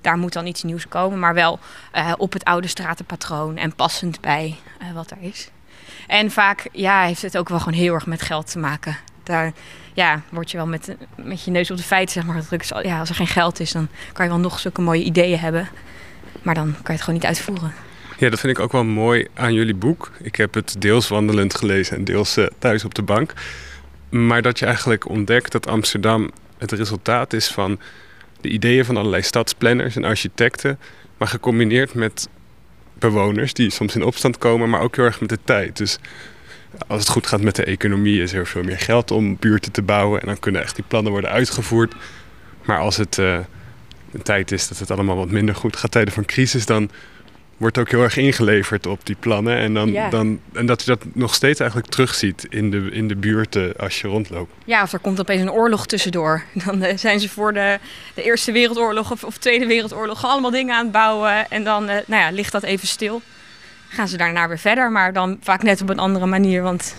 daar 0.00 0.16
moet 0.16 0.32
dan 0.32 0.46
iets 0.46 0.62
nieuws 0.62 0.88
komen. 0.88 1.18
Maar 1.18 1.34
wel 1.34 1.58
uh, 1.94 2.12
op 2.16 2.32
het 2.32 2.44
oude 2.44 2.68
stratenpatroon 2.68 3.56
en 3.56 3.74
passend 3.74 4.20
bij 4.20 4.56
uh, 4.82 4.92
wat 4.94 5.10
er 5.10 5.16
is. 5.20 5.50
En 6.06 6.30
vaak 6.30 6.68
ja, 6.72 7.02
heeft 7.02 7.22
het 7.22 7.36
ook 7.36 7.48
wel 7.48 7.58
gewoon 7.58 7.78
heel 7.78 7.94
erg 7.94 8.06
met 8.06 8.22
geld 8.22 8.50
te 8.50 8.58
maken. 8.58 8.96
Daar 9.22 9.52
ja, 9.94 10.20
word 10.28 10.50
je 10.50 10.56
wel 10.56 10.66
met, 10.66 10.96
met 11.16 11.44
je 11.44 11.50
neus 11.50 11.70
op 11.70 11.76
de 11.76 11.82
feiten 11.82 12.14
zeg 12.14 12.24
maar. 12.24 12.84
Ja, 12.86 12.98
als 12.98 13.08
er 13.08 13.14
geen 13.14 13.26
geld 13.26 13.60
is, 13.60 13.72
dan 13.72 13.88
kan 14.12 14.24
je 14.24 14.30
wel 14.30 14.40
nog 14.40 14.58
zulke 14.58 14.80
mooie 14.80 15.02
ideeën 15.02 15.38
hebben. 15.38 15.68
Maar 16.42 16.54
dan 16.54 16.72
kan 16.72 16.82
je 16.84 16.92
het 16.92 17.00
gewoon 17.00 17.14
niet 17.14 17.28
uitvoeren. 17.28 17.72
Ja, 18.20 18.30
dat 18.30 18.40
vind 18.40 18.56
ik 18.56 18.62
ook 18.62 18.72
wel 18.72 18.84
mooi 18.84 19.26
aan 19.34 19.54
jullie 19.54 19.74
boek. 19.74 20.12
Ik 20.22 20.36
heb 20.36 20.54
het 20.54 20.76
deels 20.78 21.08
wandelend 21.08 21.54
gelezen 21.54 21.96
en 21.96 22.04
deels 22.04 22.38
uh, 22.38 22.46
thuis 22.58 22.84
op 22.84 22.94
de 22.94 23.02
bank. 23.02 23.32
Maar 24.08 24.42
dat 24.42 24.58
je 24.58 24.64
eigenlijk 24.64 25.08
ontdekt 25.08 25.52
dat 25.52 25.66
Amsterdam 25.66 26.30
het 26.58 26.72
resultaat 26.72 27.32
is 27.32 27.48
van 27.48 27.80
de 28.40 28.48
ideeën 28.48 28.84
van 28.84 28.96
allerlei 28.96 29.22
stadsplanners 29.22 29.96
en 29.96 30.04
architecten. 30.04 30.78
Maar 31.16 31.28
gecombineerd 31.28 31.94
met 31.94 32.28
bewoners 32.98 33.54
die 33.54 33.70
soms 33.70 33.94
in 33.94 34.04
opstand 34.04 34.38
komen, 34.38 34.70
maar 34.70 34.80
ook 34.80 34.96
heel 34.96 35.04
erg 35.04 35.20
met 35.20 35.28
de 35.28 35.38
tijd. 35.44 35.76
Dus 35.76 35.98
als 36.86 37.00
het 37.00 37.08
goed 37.08 37.26
gaat 37.26 37.42
met 37.42 37.56
de 37.56 37.64
economie, 37.64 38.22
is 38.22 38.32
er 38.32 38.46
veel 38.46 38.62
meer 38.62 38.78
geld 38.78 39.10
om 39.10 39.36
buurten 39.36 39.72
te 39.72 39.82
bouwen. 39.82 40.20
En 40.20 40.26
dan 40.26 40.38
kunnen 40.38 40.62
echt 40.62 40.74
die 40.74 40.84
plannen 40.88 41.12
worden 41.12 41.30
uitgevoerd. 41.30 41.94
Maar 42.64 42.78
als 42.78 42.96
het 42.96 43.16
uh, 43.18 43.38
een 44.12 44.22
tijd 44.22 44.52
is 44.52 44.68
dat 44.68 44.78
het 44.78 44.90
allemaal 44.90 45.16
wat 45.16 45.30
minder 45.30 45.54
goed 45.54 45.76
gaat, 45.76 45.90
tijden 45.90 46.14
van 46.14 46.24
crisis, 46.24 46.66
dan 46.66 46.90
wordt 47.60 47.78
ook 47.78 47.90
heel 47.90 48.02
erg 48.02 48.16
ingeleverd 48.16 48.86
op 48.86 49.06
die 49.06 49.16
plannen. 49.20 49.56
En, 49.56 49.74
dan, 49.74 49.96
dan, 50.10 50.40
en 50.52 50.66
dat 50.66 50.80
je 50.80 50.86
dat 50.86 51.04
nog 51.12 51.34
steeds 51.34 51.60
eigenlijk 51.60 51.90
terugziet 51.90 52.46
in 52.48 52.70
de, 52.70 52.88
in 52.92 53.08
de 53.08 53.16
buurten 53.16 53.76
als 53.76 54.00
je 54.00 54.08
rondloopt. 54.08 54.52
Ja, 54.64 54.82
of 54.82 54.92
er 54.92 54.98
komt 54.98 55.20
opeens 55.20 55.40
een 55.40 55.50
oorlog 55.50 55.86
tussendoor. 55.86 56.42
Dan 56.64 56.84
uh, 56.84 56.96
zijn 56.96 57.20
ze 57.20 57.28
voor 57.28 57.52
de, 57.52 57.78
de 58.14 58.22
Eerste 58.22 58.52
Wereldoorlog 58.52 59.10
of, 59.10 59.24
of 59.24 59.38
Tweede 59.38 59.66
Wereldoorlog 59.66 60.24
allemaal 60.24 60.50
dingen 60.50 60.74
aan 60.74 60.82
het 60.82 60.92
bouwen. 60.92 61.50
En 61.50 61.64
dan 61.64 61.82
uh, 61.82 61.96
nou 62.06 62.22
ja, 62.22 62.30
ligt 62.30 62.52
dat 62.52 62.62
even 62.62 62.88
stil 62.88 63.22
gaan 63.88 64.08
ze 64.08 64.16
daarna 64.16 64.48
weer 64.48 64.58
verder. 64.58 64.90
Maar 64.90 65.12
dan 65.12 65.38
vaak 65.42 65.62
net 65.62 65.82
op 65.82 65.88
een 65.88 65.98
andere 65.98 66.26
manier. 66.26 66.62
Want 66.62 66.96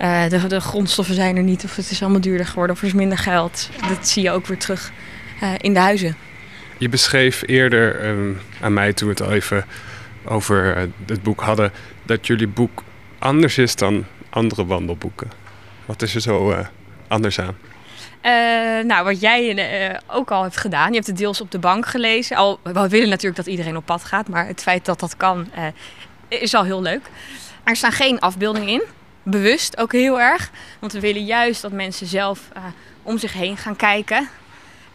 uh, 0.00 0.28
de, 0.28 0.46
de, 0.46 0.60
grondstoffen 0.60 1.14
zijn 1.14 1.36
er 1.36 1.42
niet. 1.42 1.64
Of 1.64 1.76
het 1.76 1.90
is 1.90 2.02
allemaal 2.02 2.20
duurder 2.20 2.46
geworden. 2.46 2.76
Of 2.76 2.82
er 2.82 2.88
is 2.88 2.94
minder 2.94 3.18
geld. 3.18 3.70
Dat 3.88 4.08
zie 4.08 4.22
je 4.22 4.30
ook 4.30 4.46
weer 4.46 4.58
terug 4.58 4.92
in 5.60 5.72
de 5.72 5.80
huizen. 5.80 6.16
Je 6.78 6.88
beschreef 6.88 7.42
eerder 7.46 8.08
um, 8.08 8.40
aan 8.60 8.72
mij 8.72 8.92
toen 8.92 9.08
we 9.08 9.14
het 9.14 9.22
al 9.22 9.32
even 9.32 9.64
over 10.24 10.76
uh, 10.76 10.82
het 11.06 11.22
boek 11.22 11.40
hadden. 11.40 11.72
Dat 12.02 12.26
jullie 12.26 12.48
boek 12.48 12.82
anders 13.18 13.58
is 13.58 13.76
dan 13.76 14.04
andere 14.30 14.66
wandelboeken. 14.66 15.30
Wat 15.84 16.02
is 16.02 16.14
er 16.14 16.20
zo 16.20 16.64
anders 17.08 17.40
aan? 17.40 17.56
nou, 18.86 19.04
wat 19.04 19.20
jij 19.20 20.00
ook 20.06 20.30
al 20.30 20.42
hebt 20.42 20.56
gedaan. 20.56 20.88
Je 20.88 20.94
hebt 20.94 21.06
het 21.06 21.16
deels 21.16 21.40
op 21.40 21.50
de 21.50 21.58
bank 21.58 21.86
gelezen. 21.86 22.36
Al, 22.36 22.60
we 22.62 22.88
willen 22.88 23.08
natuurlijk 23.08 23.36
dat 23.36 23.46
iedereen 23.46 23.76
op 23.76 23.84
pad 23.84 24.04
gaat. 24.04 24.28
Maar 24.28 24.46
het 24.46 24.62
feit 24.62 24.84
dat 24.84 25.00
dat 25.00 25.16
kan, 25.16 25.50
is 26.28 26.54
al 26.54 26.64
heel 26.64 26.82
leuk. 26.82 27.10
Er 27.64 27.76
staan 27.76 27.92
geen 27.92 28.20
afbeeldingen 28.20 28.68
in. 28.68 28.82
Bewust 29.22 29.78
ook 29.78 29.92
heel 29.92 30.20
erg. 30.20 30.50
Want 30.78 30.92
we 30.92 31.00
willen 31.00 31.24
juist 31.24 31.62
dat 31.62 31.72
mensen 31.72 32.06
zelf 32.06 32.40
om 33.02 33.18
zich 33.18 33.32
heen 33.32 33.56
gaan 33.56 33.76
kijken. 33.76 34.28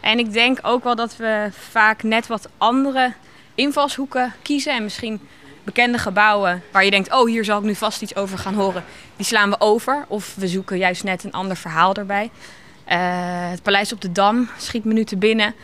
En 0.02 0.18
ik 0.18 0.32
denk 0.32 0.58
ook 0.62 0.84
wel 0.84 0.94
dat 0.94 1.16
we 1.16 1.48
vaak 1.70 2.02
net 2.02 2.26
wat 2.26 2.48
andere 2.58 3.12
invalshoeken 3.54 4.32
kiezen. 4.42 4.72
En 4.72 4.82
misschien 4.82 5.20
bekende 5.64 5.98
gebouwen 5.98 6.62
waar 6.72 6.84
je 6.84 6.90
denkt, 6.90 7.12
oh 7.12 7.26
hier 7.26 7.44
zal 7.44 7.58
ik 7.58 7.64
nu 7.64 7.74
vast 7.74 8.02
iets 8.02 8.16
over 8.16 8.38
gaan 8.38 8.54
horen. 8.54 8.84
Die 9.16 9.26
slaan 9.26 9.50
we 9.50 9.60
over. 9.60 10.04
Of 10.08 10.34
we 10.34 10.48
zoeken 10.48 10.78
juist 10.78 11.04
net 11.04 11.24
een 11.24 11.32
ander 11.32 11.56
verhaal 11.56 11.94
erbij. 11.94 12.30
Uh, 12.88 13.50
het 13.50 13.62
Paleis 13.62 13.92
op 13.92 14.00
de 14.00 14.12
Dam 14.12 14.48
schiet 14.58 14.84
me 14.84 14.92
nu 14.92 15.04
te 15.04 15.16
binnen. 15.16 15.54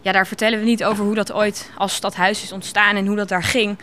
Ja, 0.00 0.12
daar 0.12 0.26
vertellen 0.26 0.58
we 0.58 0.64
niet 0.64 0.84
over 0.84 1.04
hoe 1.04 1.14
dat 1.14 1.32
ooit 1.32 1.70
als 1.76 1.94
stadhuis 1.94 2.42
is 2.42 2.52
ontstaan 2.52 2.96
en 2.96 3.06
hoe 3.06 3.16
dat 3.16 3.28
daar 3.28 3.42
ging. 3.42 3.78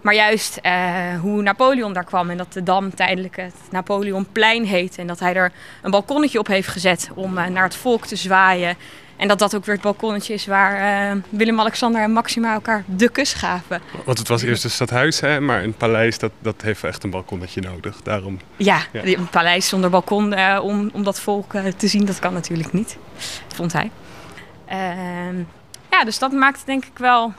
Maar 0.00 0.14
juist 0.14 0.58
uh, 0.62 1.20
hoe 1.20 1.42
Napoleon 1.42 1.92
daar 1.92 2.04
kwam 2.04 2.30
en 2.30 2.36
dat 2.36 2.52
de 2.52 2.62
Dam 2.62 2.94
tijdelijk 2.94 3.36
het 3.36 3.54
Napoleonplein 3.70 4.64
heet. 4.64 4.98
En 4.98 5.06
dat 5.06 5.20
hij 5.20 5.34
er 5.34 5.52
een 5.82 5.90
balkonnetje 5.90 6.38
op 6.38 6.46
heeft 6.46 6.68
gezet 6.68 7.08
om 7.14 7.38
uh, 7.38 7.46
naar 7.46 7.64
het 7.64 7.76
volk 7.76 8.06
te 8.06 8.16
zwaaien. 8.16 8.76
En 9.16 9.28
dat 9.28 9.38
dat 9.38 9.56
ook 9.56 9.64
weer 9.64 9.74
het 9.74 9.84
balkonnetje 9.84 10.34
is 10.34 10.46
waar 10.46 11.12
uh, 11.12 11.22
Willem-Alexander 11.28 12.02
en 12.02 12.10
Maxima 12.10 12.52
elkaar 12.52 12.84
de 12.86 13.08
kus 13.08 13.32
gaven. 13.32 13.80
Want 14.04 14.18
het 14.18 14.28
was 14.28 14.42
eerst 14.42 14.64
een 14.64 14.70
stadhuis, 14.70 15.20
hè? 15.20 15.40
maar 15.40 15.62
een 15.62 15.74
paleis 15.74 16.18
dat, 16.18 16.32
dat 16.38 16.62
heeft 16.62 16.84
echt 16.84 17.04
een 17.04 17.10
balkonnetje 17.10 17.60
nodig. 17.60 18.02
Daarom... 18.02 18.38
Ja, 18.56 18.80
een 18.92 19.28
paleis 19.30 19.68
zonder 19.68 19.90
balkon 19.90 20.32
uh, 20.32 20.60
om, 20.62 20.90
om 20.92 21.04
dat 21.04 21.20
volk 21.20 21.54
uh, 21.54 21.66
te 21.76 21.88
zien, 21.88 22.04
dat 22.04 22.18
kan 22.18 22.32
natuurlijk 22.32 22.72
niet, 22.72 22.96
vond 23.54 23.72
hij. 23.72 23.90
Ehm, 24.66 25.36
ja, 25.90 26.04
dus 26.04 26.18
dat 26.18 26.32
maakt 26.32 26.56
het 26.56 26.66
denk 26.66 26.84
ik 26.84 26.98
wel, 26.98 27.32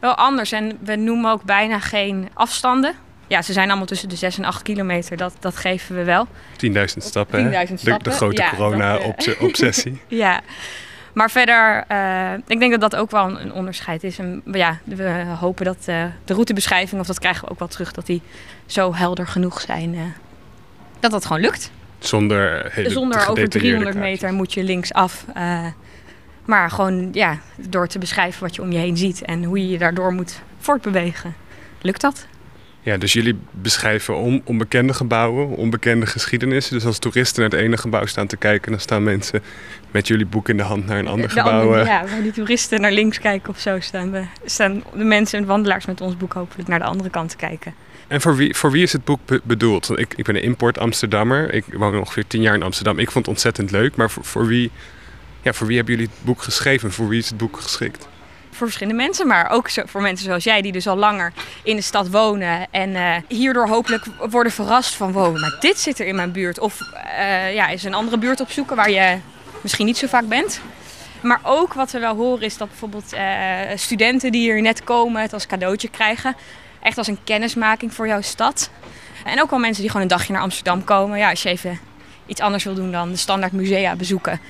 wel 0.00 0.14
anders. 0.14 0.52
En 0.52 0.78
we 0.80 0.96
noemen 0.96 1.30
ook 1.30 1.42
bijna 1.42 1.80
geen 1.80 2.28
afstanden. 2.34 2.94
Ja, 3.26 3.42
ze 3.42 3.52
zijn 3.52 3.68
allemaal 3.68 3.86
tussen 3.86 4.08
de 4.08 4.16
6 4.16 4.38
en 4.38 4.44
8 4.44 4.62
kilometer, 4.62 5.16
dat, 5.16 5.36
dat 5.40 5.56
geven 5.56 5.96
we 5.96 6.04
wel. 6.04 6.26
10.000 6.26 6.32
stappen, 6.96 7.66
10 7.66 7.78
stappen. 7.78 8.04
De, 8.04 8.10
de, 8.10 8.10
grote 8.10 8.42
ja, 8.42 8.50
corona-obsessie. 8.50 10.00
ja, 10.08 10.40
maar 11.16 11.30
verder, 11.30 11.84
uh, 11.92 12.32
ik 12.46 12.58
denk 12.58 12.70
dat 12.70 12.80
dat 12.80 12.96
ook 12.96 13.10
wel 13.10 13.40
een, 13.40 13.52
onderscheid 13.52 14.04
is. 14.04 14.18
En 14.18 14.42
ja, 14.44 14.78
we 14.84 15.24
hopen 15.40 15.64
dat 15.64 15.86
uh, 15.88 16.04
de 16.24 16.34
routebeschrijving, 16.34 17.00
of 17.00 17.06
dat 17.06 17.18
krijgen 17.18 17.44
we 17.44 17.50
ook 17.50 17.58
wel 17.58 17.68
terug, 17.68 17.92
dat 17.92 18.06
die 18.06 18.22
zo 18.66 18.94
helder 18.94 19.26
genoeg 19.26 19.60
zijn. 19.60 19.94
Uh, 19.94 20.00
dat 21.00 21.10
dat 21.10 21.26
gewoon 21.26 21.42
lukt. 21.42 21.70
Zonder, 21.98 22.68
hele 22.72 22.90
Zonder 22.90 23.28
over 23.28 23.48
300 23.48 23.96
meter 23.96 24.32
moet 24.32 24.52
je 24.52 24.62
linksaf. 24.62 25.24
maar 26.44 26.70
gewoon 26.70 27.08
ja, 27.12 27.38
door 27.56 27.86
te 27.86 27.98
beschrijven 27.98 28.42
wat 28.42 28.54
je 28.54 28.62
om 28.62 28.72
je 28.72 28.78
heen 28.78 28.96
ziet 28.96 29.22
en 29.22 29.44
hoe 29.44 29.58
je 29.58 29.68
je 29.68 29.78
daardoor 29.78 30.12
moet 30.12 30.40
voortbewegen. 30.58 31.34
Lukt 31.80 32.00
dat? 32.00 32.26
Ja, 32.86 32.96
dus 32.96 33.12
jullie 33.12 33.38
beschrijven 33.50 34.16
on, 34.16 34.42
onbekende 34.44 34.94
gebouwen, 34.94 35.48
onbekende 35.48 36.06
geschiedenissen. 36.06 36.74
Dus 36.74 36.84
als 36.84 36.98
toeristen 36.98 37.42
naar 37.42 37.50
het 37.50 37.60
ene 37.60 37.76
gebouw 37.76 38.06
staan 38.06 38.26
te 38.26 38.36
kijken, 38.36 38.70
dan 38.70 38.80
staan 38.80 39.02
mensen 39.02 39.42
met 39.90 40.06
jullie 40.06 40.26
boek 40.26 40.48
in 40.48 40.56
de 40.56 40.62
hand 40.62 40.86
naar 40.86 40.98
een 40.98 41.06
ander 41.06 41.30
gebouw. 41.30 41.76
ja, 41.76 42.04
waar 42.06 42.22
die 42.22 42.32
toeristen 42.32 42.80
naar 42.80 42.92
links 42.92 43.18
kijken 43.18 43.48
of 43.48 43.58
zo 43.58 43.80
staan, 43.80 44.10
we, 44.10 44.24
staan 44.44 44.82
de 44.94 45.04
mensen 45.04 45.38
en 45.38 45.46
wandelaars 45.46 45.86
met 45.86 46.00
ons 46.00 46.16
boek 46.16 46.32
hopelijk 46.32 46.68
naar 46.68 46.78
de 46.78 46.84
andere 46.84 47.10
kant 47.10 47.30
te 47.30 47.36
kijken. 47.36 47.74
En 48.06 48.20
voor 48.20 48.36
wie, 48.36 48.54
voor 48.54 48.70
wie 48.70 48.82
is 48.82 48.92
het 48.92 49.04
boek 49.04 49.20
bedoeld? 49.42 49.98
Ik, 49.98 50.14
ik 50.16 50.24
ben 50.24 50.36
een 50.36 50.42
import 50.42 50.78
Amsterdammer. 50.78 51.52
Ik 51.52 51.64
woon 51.72 51.98
ongeveer 51.98 52.26
tien 52.26 52.42
jaar 52.42 52.54
in 52.54 52.62
Amsterdam. 52.62 52.98
Ik 52.98 53.10
vond 53.10 53.26
het 53.26 53.34
ontzettend 53.34 53.70
leuk. 53.70 53.96
Maar 53.96 54.10
voor, 54.10 54.24
voor, 54.24 54.46
wie, 54.46 54.70
ja, 55.42 55.52
voor 55.52 55.66
wie 55.66 55.76
hebben 55.76 55.94
jullie 55.94 56.10
het 56.10 56.24
boek 56.24 56.42
geschreven? 56.42 56.92
Voor 56.92 57.08
wie 57.08 57.18
is 57.18 57.28
het 57.28 57.36
boek 57.36 57.60
geschikt? 57.60 58.08
Voor 58.56 58.66
verschillende 58.66 59.02
mensen, 59.02 59.26
maar 59.26 59.50
ook 59.50 59.70
voor 59.84 60.02
mensen 60.02 60.26
zoals 60.26 60.44
jij 60.44 60.62
die 60.62 60.72
dus 60.72 60.86
al 60.86 60.96
langer 60.96 61.32
in 61.62 61.76
de 61.76 61.82
stad 61.82 62.10
wonen 62.10 62.66
en 62.70 62.90
uh, 62.90 63.14
hierdoor 63.28 63.68
hopelijk 63.68 64.04
worden 64.30 64.52
verrast 64.52 64.94
van 64.94 65.12
wow, 65.12 65.40
maar 65.40 65.56
dit 65.60 65.78
zit 65.78 65.98
er 65.98 66.06
in 66.06 66.14
mijn 66.14 66.32
buurt. 66.32 66.58
Of 66.58 66.80
uh, 66.80 67.54
ja, 67.54 67.68
is 67.68 67.84
een 67.84 67.94
andere 67.94 68.18
buurt 68.18 68.40
opzoeken 68.40 68.76
waar 68.76 68.90
je 68.90 69.18
misschien 69.60 69.86
niet 69.86 69.98
zo 69.98 70.06
vaak 70.06 70.28
bent. 70.28 70.60
Maar 71.20 71.40
ook 71.42 71.74
wat 71.74 71.90
we 71.90 71.98
wel 71.98 72.16
horen 72.16 72.44
is 72.44 72.56
dat 72.56 72.68
bijvoorbeeld 72.68 73.14
uh, 73.14 73.20
studenten 73.74 74.32
die 74.32 74.40
hier 74.40 74.62
net 74.62 74.84
komen 74.84 75.22
het 75.22 75.32
als 75.32 75.46
cadeautje 75.46 75.88
krijgen. 75.88 76.36
Echt 76.82 76.98
als 76.98 77.06
een 77.06 77.18
kennismaking 77.24 77.94
voor 77.94 78.06
jouw 78.06 78.20
stad. 78.20 78.70
En 79.24 79.42
ook 79.42 79.50
wel 79.50 79.58
mensen 79.58 79.80
die 79.80 79.90
gewoon 79.90 80.06
een 80.06 80.16
dagje 80.16 80.32
naar 80.32 80.42
Amsterdam 80.42 80.84
komen. 80.84 81.18
Ja, 81.18 81.30
als 81.30 81.42
je 81.42 81.48
even 81.48 81.80
iets 82.26 82.40
anders 82.40 82.64
wil 82.64 82.74
doen 82.74 82.92
dan 82.92 83.10
de 83.10 83.16
standaard 83.16 83.52
musea 83.52 83.96
bezoeken, 83.96 84.40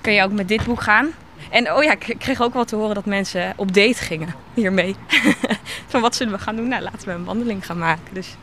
kun 0.00 0.12
je 0.12 0.22
ook 0.22 0.32
met 0.32 0.48
dit 0.48 0.64
boek 0.64 0.82
gaan. 0.82 1.12
En 1.50 1.72
oh 1.72 1.82
ja, 1.82 1.92
ik 1.92 2.16
kreeg 2.18 2.42
ook 2.42 2.54
wel 2.54 2.64
te 2.64 2.76
horen 2.76 2.94
dat 2.94 3.04
mensen 3.04 3.52
op 3.56 3.74
date 3.74 4.02
gingen 4.02 4.34
hiermee. 4.54 4.96
Van 5.86 6.00
wat 6.00 6.14
zullen 6.14 6.32
we 6.32 6.38
gaan 6.38 6.56
doen? 6.56 6.68
Nou, 6.68 6.82
laten 6.82 7.08
we 7.08 7.14
een 7.14 7.24
wandeling 7.24 7.66
gaan 7.66 7.78
maken. 7.78 8.14
Dus 8.14 8.36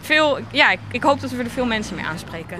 veel, 0.00 0.38
ja, 0.50 0.76
ik, 0.90 1.02
hoop 1.02 1.20
dat 1.20 1.30
we 1.30 1.42
er 1.42 1.50
veel 1.50 1.66
mensen 1.66 1.96
mee 1.96 2.04
aanspreken. 2.04 2.58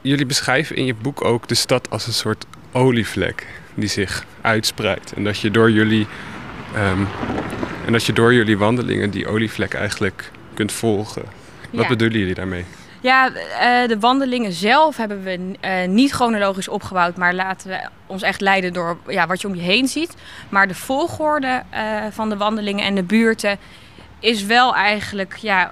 Jullie 0.00 0.26
beschrijven 0.26 0.76
in 0.76 0.84
je 0.84 0.94
boek 0.94 1.24
ook 1.24 1.48
de 1.48 1.54
stad 1.54 1.90
als 1.90 2.06
een 2.06 2.12
soort 2.12 2.46
olievlek 2.72 3.46
die 3.74 3.88
zich 3.88 4.24
uitspreidt. 4.40 5.12
En 5.12 5.24
dat 5.24 5.38
je 5.38 5.50
door 5.50 5.70
jullie, 5.70 6.06
um, 6.76 7.08
en 7.86 7.92
dat 7.92 8.04
je 8.04 8.12
door 8.12 8.34
jullie 8.34 8.58
wandelingen 8.58 9.10
die 9.10 9.28
olievlek 9.28 9.74
eigenlijk 9.74 10.30
kunt 10.54 10.72
volgen. 10.72 11.45
Wat 11.76 11.88
bedoelen 11.88 12.18
jullie 12.18 12.34
daarmee? 12.34 12.64
Ja, 13.00 13.30
uh, 13.30 13.88
de 13.88 13.98
wandelingen 14.00 14.52
zelf 14.52 14.96
hebben 14.96 15.22
we 15.22 15.38
uh, 15.38 15.88
niet 15.88 16.10
chronologisch 16.10 16.68
opgebouwd, 16.68 17.16
maar 17.16 17.34
laten 17.34 17.68
we 17.68 17.78
ons 18.06 18.22
echt 18.22 18.40
leiden 18.40 18.72
door 18.72 18.98
ja, 19.08 19.26
wat 19.26 19.40
je 19.40 19.48
om 19.48 19.54
je 19.54 19.62
heen 19.62 19.88
ziet. 19.88 20.14
Maar 20.48 20.68
de 20.68 20.74
volgorde 20.74 21.62
uh, 21.74 21.80
van 22.10 22.28
de 22.28 22.36
wandelingen 22.36 22.84
en 22.84 22.94
de 22.94 23.02
buurten 23.02 23.58
is 24.20 24.44
wel 24.44 24.74
eigenlijk 24.74 25.36
ja, 25.36 25.70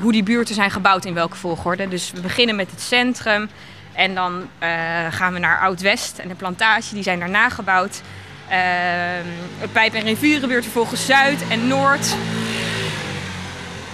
hoe 0.00 0.12
die 0.12 0.22
buurten 0.22 0.54
zijn 0.54 0.70
gebouwd 0.70 1.04
in 1.04 1.14
welke 1.14 1.36
volgorde. 1.36 1.88
Dus 1.88 2.12
we 2.12 2.20
beginnen 2.20 2.56
met 2.56 2.70
het 2.70 2.80
centrum 2.80 3.48
en 3.92 4.14
dan 4.14 4.48
gaan 5.10 5.32
we 5.32 5.38
naar 5.38 5.60
Oud-West 5.60 6.18
en 6.18 6.28
de 6.28 6.34
plantage, 6.34 6.94
die 6.94 7.02
zijn 7.02 7.18
daarna 7.18 7.48
gebouwd. 7.48 8.00
het 9.58 9.72
Pijp- 9.72 9.94
en 9.94 10.04
Rivierenbuurt 10.04 10.62
vervolgens 10.62 11.06
Zuid 11.06 11.48
en 11.48 11.66
Noord. 11.66 12.16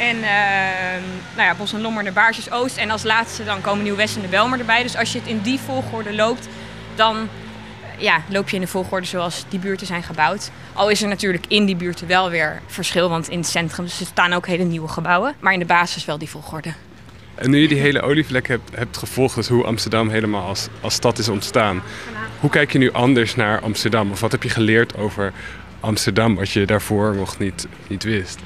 En 0.00 0.16
uh, 0.16 0.22
nou 1.36 1.48
ja, 1.48 1.54
Bos 1.54 1.72
en 1.72 1.80
Lommer 1.80 2.04
de 2.04 2.12
Baarsjes 2.12 2.50
Oost. 2.50 2.76
En 2.76 2.90
als 2.90 3.02
laatste 3.02 3.44
dan 3.44 3.60
komen 3.60 3.84
Nieuw-West 3.84 4.16
en 4.16 4.22
de 4.22 4.28
Belmer 4.28 4.58
erbij. 4.58 4.82
Dus 4.82 4.96
als 4.96 5.12
je 5.12 5.18
het 5.18 5.28
in 5.28 5.40
die 5.40 5.58
volgorde 5.58 6.14
loopt, 6.14 6.48
dan 6.94 7.16
eh, 7.16 8.02
ja, 8.02 8.22
loop 8.28 8.48
je 8.48 8.54
in 8.54 8.62
de 8.62 8.68
volgorde 8.68 9.06
zoals 9.06 9.44
die 9.48 9.58
buurten 9.58 9.86
zijn 9.86 10.02
gebouwd. 10.02 10.50
Al 10.72 10.90
is 10.90 11.02
er 11.02 11.08
natuurlijk 11.08 11.44
in 11.48 11.64
die 11.64 11.76
buurten 11.76 12.06
wel 12.06 12.30
weer 12.30 12.60
verschil, 12.66 13.08
want 13.08 13.28
in 13.28 13.38
het 13.38 13.48
centrum 13.48 13.86
staan 13.86 14.32
ook 14.32 14.46
hele 14.46 14.64
nieuwe 14.64 14.88
gebouwen. 14.88 15.34
Maar 15.40 15.52
in 15.52 15.58
de 15.58 15.64
basis 15.64 16.04
wel 16.04 16.18
die 16.18 16.28
volgorde. 16.28 16.72
En 17.34 17.50
nu 17.50 17.58
je 17.58 17.68
die 17.68 17.80
hele 17.80 18.00
olievlek 18.00 18.48
hebt, 18.48 18.70
hebt 18.76 18.96
gevolgd, 18.96 19.34
dus 19.34 19.48
hoe 19.48 19.64
Amsterdam 19.64 20.08
helemaal 20.08 20.46
als, 20.46 20.68
als 20.80 20.94
stad 20.94 21.18
is 21.18 21.28
ontstaan. 21.28 21.82
Hoe 22.40 22.50
kijk 22.50 22.72
je 22.72 22.78
nu 22.78 22.92
anders 22.92 23.34
naar 23.34 23.60
Amsterdam? 23.60 24.10
Of 24.10 24.20
wat 24.20 24.32
heb 24.32 24.42
je 24.42 24.48
geleerd 24.48 24.96
over 24.96 25.32
Amsterdam 25.80 26.34
wat 26.34 26.50
je 26.50 26.66
daarvoor 26.66 27.16
nog 27.16 27.38
niet, 27.38 27.66
niet 27.86 28.02
wist? 28.02 28.38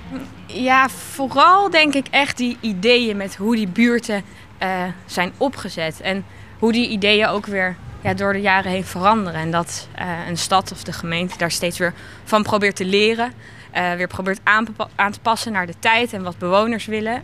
Ja, 0.54 0.88
vooral 0.88 1.70
denk 1.70 1.94
ik 1.94 2.06
echt 2.10 2.36
die 2.36 2.56
ideeën 2.60 3.16
met 3.16 3.36
hoe 3.36 3.56
die 3.56 3.68
buurten 3.68 4.22
uh, 4.62 4.82
zijn 5.06 5.32
opgezet. 5.36 6.00
En 6.00 6.24
hoe 6.58 6.72
die 6.72 6.88
ideeën 6.88 7.26
ook 7.26 7.46
weer 7.46 7.76
ja, 8.00 8.14
door 8.14 8.32
de 8.32 8.40
jaren 8.40 8.70
heen 8.70 8.84
veranderen. 8.84 9.40
En 9.40 9.50
dat 9.50 9.88
uh, 9.98 10.28
een 10.28 10.36
stad 10.36 10.72
of 10.72 10.82
de 10.82 10.92
gemeente 10.92 11.38
daar 11.38 11.50
steeds 11.50 11.78
weer 11.78 11.94
van 12.24 12.42
probeert 12.42 12.76
te 12.76 12.84
leren. 12.84 13.32
Uh, 13.76 13.92
weer 13.92 14.06
probeert 14.06 14.40
aan, 14.42 14.66
aan, 14.94 15.12
te 15.12 15.20
passen 15.20 15.52
naar 15.52 15.66
de 15.66 15.74
tijd 15.78 16.12
en 16.12 16.22
wat 16.22 16.38
bewoners 16.38 16.86
willen. 16.86 17.22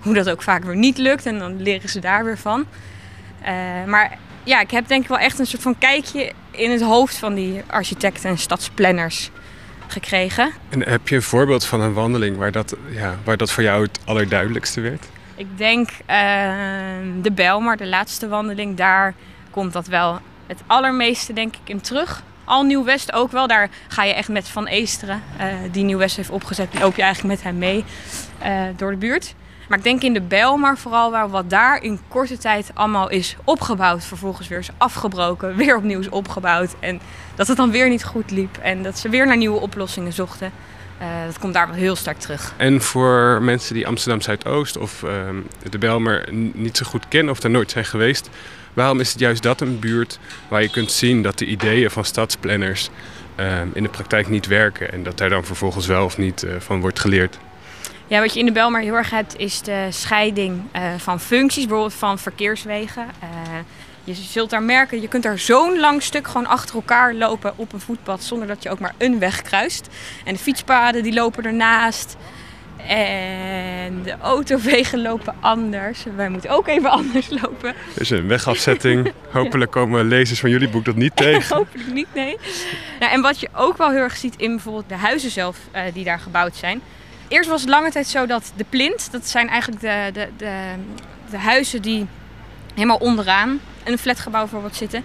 hoe 0.00 0.14
dat 0.14 0.30
ook 0.30 0.42
vaak 0.42 0.64
weer 0.64 0.76
niet 0.76 0.98
lukt 0.98 1.26
en 1.26 1.38
dan 1.38 1.62
leren 1.62 1.88
ze 1.88 2.00
daar 2.00 2.24
weer 2.24 2.38
van. 2.38 2.66
maar 3.86 4.18
ja, 4.44 4.60
ik 4.60 4.70
heb 4.70 4.88
denk 4.88 5.02
ik 5.02 5.08
wel 5.08 5.18
echt 5.18 5.38
een 5.38 5.46
soort 5.46 5.62
van 5.62 5.78
kijkje 5.78 6.32
in 6.50 6.70
het 6.70 6.82
hoofd 6.82 7.16
van 7.16 7.34
die 7.34 7.62
architecten 7.66 8.30
en 8.30 8.38
stadsplanners 8.38 9.30
gekregen. 9.92 10.50
En 10.68 10.88
heb 10.88 11.08
je 11.08 11.14
een 11.14 11.22
voorbeeld 11.22 11.64
van 11.64 11.80
een 11.80 11.92
wandeling 11.92 12.36
waar 12.36 12.52
dat, 12.52 12.76
ja, 12.88 13.16
waar 13.24 13.36
dat 13.36 13.52
voor 13.52 13.62
jou 13.62 13.82
het 13.82 13.98
allerduidelijkste 14.04 14.80
werd? 14.80 15.06
Ik 15.34 15.46
denk 15.56 15.90
uh, 15.90 15.96
de 17.22 17.32
Belmar, 17.32 17.76
de 17.76 17.86
laatste 17.86 18.28
wandeling, 18.28 18.76
daar 18.76 19.14
komt 19.50 19.72
dat 19.72 19.86
wel 19.86 20.20
het 20.46 20.60
allermeeste 20.66 21.32
denk 21.32 21.54
ik 21.54 21.68
in 21.68 21.80
terug. 21.80 22.22
Al 22.44 22.62
Nieuw-West 22.62 23.12
ook 23.12 23.32
wel, 23.32 23.46
daar 23.46 23.70
ga 23.88 24.04
je 24.04 24.12
echt 24.12 24.28
met 24.28 24.48
Van 24.48 24.66
Eesteren, 24.66 25.22
uh, 25.40 25.44
die 25.72 25.84
Nieuw-West 25.84 26.16
heeft 26.16 26.30
opgezet, 26.30 26.78
loop 26.80 26.96
je 26.96 27.02
eigenlijk 27.02 27.34
met 27.34 27.44
hem 27.44 27.58
mee 27.58 27.84
uh, 28.42 28.62
door 28.76 28.90
de 28.90 28.96
buurt. 28.96 29.34
Maar 29.68 29.78
ik 29.78 29.84
denk 29.84 30.02
in 30.02 30.12
de 30.12 30.20
Bijl, 30.20 30.56
maar 30.56 30.78
vooral 30.78 31.10
waar 31.10 31.28
wat 31.28 31.50
daar 31.50 31.82
in 31.82 32.00
korte 32.08 32.38
tijd 32.38 32.70
allemaal 32.74 33.10
is 33.10 33.36
opgebouwd. 33.44 34.04
Vervolgens 34.04 34.48
weer 34.48 34.58
is 34.58 34.70
afgebroken, 34.78 35.56
weer 35.62 35.76
opnieuw 35.76 36.00
is 36.00 36.08
opgebouwd. 36.08 36.74
En 36.80 37.00
dat 37.34 37.46
het 37.46 37.56
dan 37.56 37.70
weer 37.70 37.88
niet 37.88 38.04
goed 38.04 38.30
liep. 38.30 38.56
En 38.56 38.82
dat 38.82 38.98
ze 38.98 39.08
weer 39.08 39.26
naar 39.26 39.36
nieuwe 39.36 39.60
oplossingen 39.60 40.12
zochten. 40.12 40.52
dat 41.26 41.38
komt 41.38 41.54
daar 41.54 41.66
wel 41.66 41.76
heel 41.76 41.96
sterk 41.96 42.18
terug. 42.18 42.52
En 42.56 42.82
voor 42.82 43.42
mensen 43.42 43.74
die 43.74 43.86
Amsterdam 43.86 44.20
Zuidoost 44.20 44.78
of 44.78 45.02
ehm, 45.02 45.36
de 45.70 45.78
Belmer 45.78 46.28
niet 46.32 46.76
zo 46.76 46.86
goed 46.86 47.08
kennen 47.08 47.32
of 47.32 47.40
daar 47.40 47.50
nooit 47.50 47.70
zijn 47.70 47.84
geweest, 47.84 48.30
waarom 48.72 49.00
is 49.00 49.10
het 49.10 49.18
juist 49.18 49.42
dat 49.42 49.60
een 49.60 49.78
buurt 49.78 50.18
waar 50.48 50.62
je 50.62 50.70
kunt 50.70 50.92
zien 50.92 51.22
dat 51.22 51.38
de 51.38 51.46
ideeën 51.46 51.90
van 51.90 52.04
stadsplanners 52.04 52.90
ehm, 53.34 53.68
in 53.72 53.82
de 53.82 53.88
praktijk 53.88 54.28
niet 54.28 54.46
werken 54.46 54.92
en 54.92 55.02
dat 55.02 55.18
daar 55.18 55.30
dan 55.30 55.44
vervolgens 55.44 55.86
wel 55.86 56.04
of 56.04 56.18
niet 56.18 56.46
van 56.58 56.80
wordt 56.80 57.00
geleerd? 57.00 57.38
Ja, 58.08 58.20
wat 58.20 58.32
je 58.32 58.38
in 58.38 58.46
de 58.46 58.52
Belmar 58.52 58.80
heel 58.80 58.94
erg 58.94 59.10
hebt, 59.10 59.38
is 59.38 59.60
de 59.60 59.86
scheiding 59.90 60.62
uh, 60.76 60.82
van 60.96 61.20
functies, 61.20 61.66
bijvoorbeeld 61.66 61.94
van 61.94 62.18
verkeerswegen. 62.18 63.06
Uh, 63.22 63.58
je 64.04 64.14
zult 64.14 64.50
daar 64.50 64.62
merken, 64.62 65.00
je 65.00 65.08
kunt 65.08 65.22
daar 65.22 65.38
zo'n 65.38 65.78
lang 65.78 66.02
stuk 66.02 66.26
gewoon 66.26 66.46
achter 66.46 66.74
elkaar 66.74 67.14
lopen 67.14 67.52
op 67.56 67.72
een 67.72 67.80
voetpad 67.80 68.22
zonder 68.22 68.48
dat 68.48 68.62
je 68.62 68.70
ook 68.70 68.78
maar 68.78 68.94
een 68.98 69.18
weg 69.18 69.42
kruist. 69.42 69.88
En 70.24 70.32
de 70.32 70.38
fietspaden 70.38 71.02
die 71.02 71.12
lopen 71.12 71.44
ernaast. 71.44 72.16
En 72.86 74.02
de 74.02 74.16
autovegen 74.20 75.02
lopen 75.02 75.34
anders. 75.40 76.04
Wij 76.16 76.28
moeten 76.28 76.50
ook 76.50 76.68
even 76.68 76.90
anders 76.90 77.28
lopen. 77.42 77.74
Is 77.94 78.10
een 78.10 78.26
wegafzetting. 78.28 79.12
Hopelijk 79.30 79.70
komen 79.70 80.08
lezers 80.08 80.40
van 80.40 80.50
jullie 80.50 80.68
boek 80.68 80.84
dat 80.84 80.96
niet 80.96 81.16
tegen. 81.16 81.56
Hopelijk 81.56 81.92
niet, 81.92 82.08
nee. 82.14 82.36
Nou, 83.00 83.12
en 83.12 83.20
wat 83.20 83.40
je 83.40 83.48
ook 83.54 83.76
wel 83.76 83.90
heel 83.90 84.00
erg 84.00 84.16
ziet 84.16 84.36
in 84.36 84.50
bijvoorbeeld 84.50 84.88
de 84.88 84.94
huizen 84.94 85.30
zelf 85.30 85.58
uh, 85.74 85.80
die 85.92 86.04
daar 86.04 86.20
gebouwd 86.20 86.56
zijn 86.56 86.82
Eerst 87.28 87.48
was 87.48 87.60
het 87.60 87.70
lange 87.70 87.90
tijd 87.90 88.06
zo 88.06 88.26
dat 88.26 88.52
de 88.56 88.64
plint, 88.68 89.08
dat 89.12 89.28
zijn 89.28 89.48
eigenlijk 89.48 89.80
de, 89.80 90.10
de, 90.12 90.28
de, 90.36 90.60
de 91.30 91.38
huizen 91.38 91.82
die 91.82 92.06
helemaal 92.74 92.96
onderaan 92.96 93.60
een 93.84 93.98
flatgebouw 93.98 94.46
voor 94.46 94.62
wat 94.62 94.76
zitten. 94.76 95.04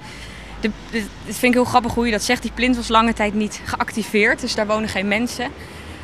De, 0.59 0.71
de, 0.91 1.03
dat 1.25 1.35
vind 1.35 1.43
ik 1.43 1.53
heel 1.53 1.63
grappig 1.63 1.93
hoe 1.93 2.05
je 2.05 2.11
dat 2.11 2.23
zegt. 2.23 2.41
Die 2.41 2.51
plint 2.51 2.75
was 2.75 2.87
lange 2.87 3.13
tijd 3.13 3.33
niet 3.33 3.61
geactiveerd, 3.65 4.41
dus 4.41 4.55
daar 4.55 4.67
wonen 4.67 4.89
geen 4.89 5.07
mensen. 5.07 5.49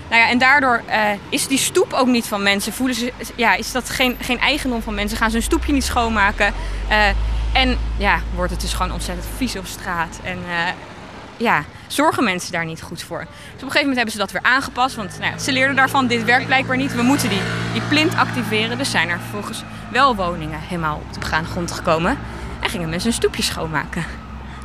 Nou 0.10 0.22
ja, 0.22 0.30
en 0.30 0.38
daardoor 0.38 0.82
uh, 0.90 1.10
is 1.30 1.48
die 1.48 1.58
stoep 1.58 1.94
ook 1.94 2.08
niet 2.08 2.26
van 2.26 2.44
mensen. 2.44 2.74
Voelen 2.74 2.96
ze, 2.96 3.14
ja, 3.36 3.56
is 3.56 3.72
dat 3.72 3.90
geen, 3.90 4.18
geen 4.22 4.40
eigendom 4.40 4.82
van 4.82 4.96
mensen? 4.96 5.18
Gaan 5.18 5.30
ze 5.30 5.36
hun 5.36 5.46
stoepje 5.46 5.74
niet 5.74 5.84
schoonmaken? 5.84 6.54
Uh, 6.90 7.08
en 7.54 7.78
ja, 7.98 8.20
wordt 8.36 8.52
het 8.52 8.62
dus 8.62 8.74
gewoon 8.74 8.92
ontzettend 8.92 9.28
vies 9.36 9.56
op 9.56 9.66
straat. 9.66 10.20
En 10.24 10.38
uh, 10.38 10.68
ja, 11.38 11.64
zorgen 11.88 12.24
mensen 12.24 12.52
daar 12.52 12.66
niet 12.66 12.82
goed 12.82 13.04
voor. 13.04 13.20
Dus 13.20 13.28
op 13.28 13.46
een 13.46 13.60
gegeven 13.60 13.80
moment 13.80 13.96
hebben 13.96 14.12
ze 14.12 14.18
dat 14.18 14.32
weer 14.32 14.52
aangepast. 14.52 14.96
Want 14.96 15.20
nou 15.20 15.32
ja, 15.32 15.38
ze 15.38 15.52
leerden 15.52 15.76
daarvan, 15.76 16.08
dit 16.08 16.24
werkt 16.24 16.46
blijkbaar 16.46 16.78
niet. 16.78 16.96
We 16.96 17.02
moeten 17.02 17.30
die, 17.30 17.42
die 17.74 17.82
plint 17.82 18.16
activeren. 18.16 18.78
Dus 18.78 18.92
zijn 18.92 19.10
er 19.10 19.20
vervolgens 19.20 19.64
wel 19.92 20.16
woningen 20.16 20.60
helemaal 20.60 20.96
op 20.96 21.14
de 21.14 21.20
begaande 21.20 21.50
grond 21.50 21.72
gekomen. 21.72 22.18
En 22.60 22.70
gingen 22.70 22.90
mensen 22.90 23.10
hun 23.10 23.18
stoepjes 23.18 23.46
schoonmaken. 23.46 24.04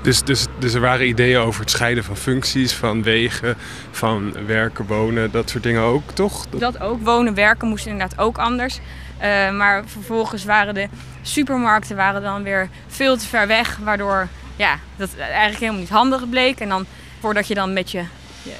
Dus, 0.02 0.22
dus, 0.22 0.46
dus 0.58 0.74
er 0.74 0.80
waren 0.80 1.08
ideeën 1.08 1.38
over 1.38 1.60
het 1.60 1.70
scheiden 1.70 2.04
van 2.04 2.16
functies, 2.16 2.72
van 2.72 3.02
wegen, 3.02 3.56
van 3.90 4.46
werken, 4.46 4.86
wonen, 4.86 5.30
dat 5.30 5.50
soort 5.50 5.62
dingen 5.62 5.82
ook, 5.82 6.10
toch? 6.10 6.46
Dat, 6.46 6.80
ook. 6.80 7.04
Wonen, 7.04 7.34
werken 7.34 7.68
moest 7.68 7.86
inderdaad 7.86 8.18
ook 8.18 8.38
anders. 8.38 8.78
Uh, 9.22 9.50
maar 9.50 9.82
vervolgens 9.86 10.44
waren 10.44 10.74
de 10.74 10.88
supermarkten 11.22 11.96
waren 11.96 12.22
dan 12.22 12.42
weer 12.42 12.68
veel 12.86 13.16
te 13.16 13.26
ver 13.26 13.46
weg, 13.46 13.78
waardoor 13.82 14.28
ja, 14.56 14.78
dat 14.96 15.08
eigenlijk 15.16 15.58
helemaal 15.58 15.80
niet 15.80 15.90
handig 15.90 16.28
bleek. 16.28 16.60
En 16.60 16.68
dan 16.68 16.86
voordat 17.20 17.48
je 17.48 17.54
dan 17.54 17.72
met 17.72 17.90
je. 17.90 18.04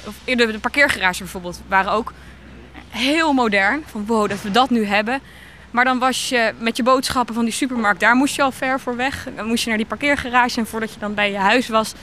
Of 0.05 0.15
de 0.25 0.59
parkeergarage 0.61 1.19
bijvoorbeeld 1.19 1.61
waren 1.67 1.91
ook 1.91 2.13
heel 2.89 3.33
modern. 3.33 3.83
Van 3.85 4.05
wow, 4.05 4.29
dat 4.29 4.41
we 4.41 4.51
dat 4.51 4.69
nu 4.69 4.85
hebben. 4.85 5.21
Maar 5.73 5.85
dan 5.85 5.99
was 5.99 6.29
je 6.29 6.53
met 6.57 6.77
je 6.77 6.83
boodschappen 6.83 7.35
van 7.35 7.43
die 7.43 7.53
supermarkt, 7.53 7.99
daar 7.99 8.15
moest 8.15 8.35
je 8.35 8.41
al 8.41 8.51
ver 8.51 8.79
voor 8.79 8.95
weg. 8.95 9.27
Dan 9.35 9.45
moest 9.45 9.63
je 9.63 9.69
naar 9.69 9.77
die 9.77 9.87
parkeergarage 9.87 10.59
en 10.59 10.65
voordat 10.65 10.93
je 10.93 10.99
dan 10.99 11.13
bij 11.13 11.31
je 11.31 11.37
huis 11.37 11.67
was, 11.67 11.93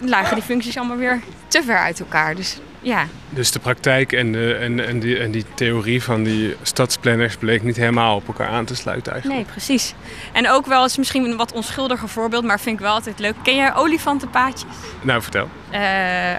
lagen 0.00 0.34
die 0.34 0.44
functies 0.44 0.76
allemaal 0.76 0.96
weer 0.96 1.20
te 1.48 1.62
ver 1.62 1.78
uit 1.78 2.00
elkaar. 2.00 2.34
Dus 2.34 2.58
ja. 2.80 3.06
Dus 3.30 3.50
de 3.50 3.58
praktijk 3.58 4.12
en, 4.12 4.32
de, 4.32 4.54
en, 4.54 4.86
en, 4.86 5.00
die, 5.00 5.18
en 5.18 5.30
die 5.30 5.44
theorie 5.54 6.02
van 6.02 6.22
die 6.22 6.56
stadsplanners 6.62 7.36
bleek 7.36 7.62
niet 7.62 7.76
helemaal 7.76 8.16
op 8.16 8.26
elkaar 8.26 8.48
aan 8.48 8.64
te 8.64 8.74
sluiten 8.74 9.12
eigenlijk. 9.12 9.42
Nee, 9.42 9.52
precies. 9.52 9.94
En 10.32 10.50
ook 10.50 10.66
wel, 10.66 10.84
is 10.84 10.96
misschien 10.96 11.24
een 11.24 11.36
wat 11.36 11.52
onschuldiger 11.52 12.08
voorbeeld, 12.08 12.44
maar 12.44 12.60
vind 12.60 12.76
ik 12.76 12.84
wel 12.84 12.92
altijd 12.92 13.18
leuk. 13.18 13.34
Ken 13.42 13.56
jij 13.56 13.74
olifantenpaadjes? 13.74 14.70
Nou, 15.02 15.22
vertel. 15.22 15.48
Uh, 15.72 15.78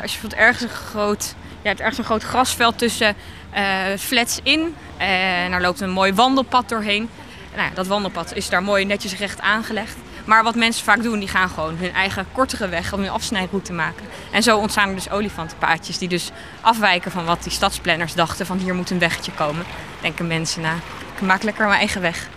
als 0.01 0.13
je 0.13 0.19
bijvoorbeeld 0.19 0.33
ergens 0.33 0.61
een 0.61 0.69
groot, 0.69 1.35
ja, 1.61 1.77
ergens 1.77 1.97
een 1.97 2.03
groot 2.03 2.23
grasveld 2.23 2.77
tussen 2.77 3.15
uh, 3.55 3.61
flats 3.99 4.39
in. 4.43 4.75
En 4.97 5.51
daar 5.51 5.61
loopt 5.61 5.79
een 5.79 5.91
mooi 5.91 6.13
wandelpad 6.13 6.69
doorheen. 6.69 7.09
Nou, 7.55 7.69
dat 7.73 7.87
wandelpad 7.87 8.35
is 8.35 8.49
daar 8.49 8.63
mooi 8.63 8.85
netjes 8.85 9.17
recht 9.17 9.41
aangelegd. 9.41 9.95
Maar 10.25 10.43
wat 10.43 10.55
mensen 10.55 10.83
vaak 10.83 11.03
doen, 11.03 11.19
die 11.19 11.27
gaan 11.27 11.49
gewoon 11.49 11.77
hun 11.77 11.93
eigen 11.93 12.25
kortere 12.31 12.67
weg 12.67 12.93
om 12.93 12.99
hun 12.99 13.09
afsnijroute 13.09 13.73
maken. 13.73 14.05
En 14.31 14.43
zo 14.43 14.57
ontstaan 14.57 14.89
er 14.89 14.95
dus 14.95 15.09
olifantenpaadjes 15.09 15.97
die 15.97 16.09
dus 16.09 16.31
afwijken 16.61 17.11
van 17.11 17.25
wat 17.25 17.43
die 17.43 17.51
stadsplanners 17.51 18.13
dachten 18.13 18.45
van 18.45 18.57
hier 18.57 18.75
moet 18.75 18.89
een 18.89 18.99
weggetje 18.99 19.31
komen. 19.31 19.65
Denken 20.01 20.27
mensen, 20.27 20.61
nou, 20.61 20.77
ik 21.15 21.21
maak 21.21 21.43
lekker 21.43 21.65
mijn 21.67 21.79
eigen 21.79 22.01
weg. 22.01 22.29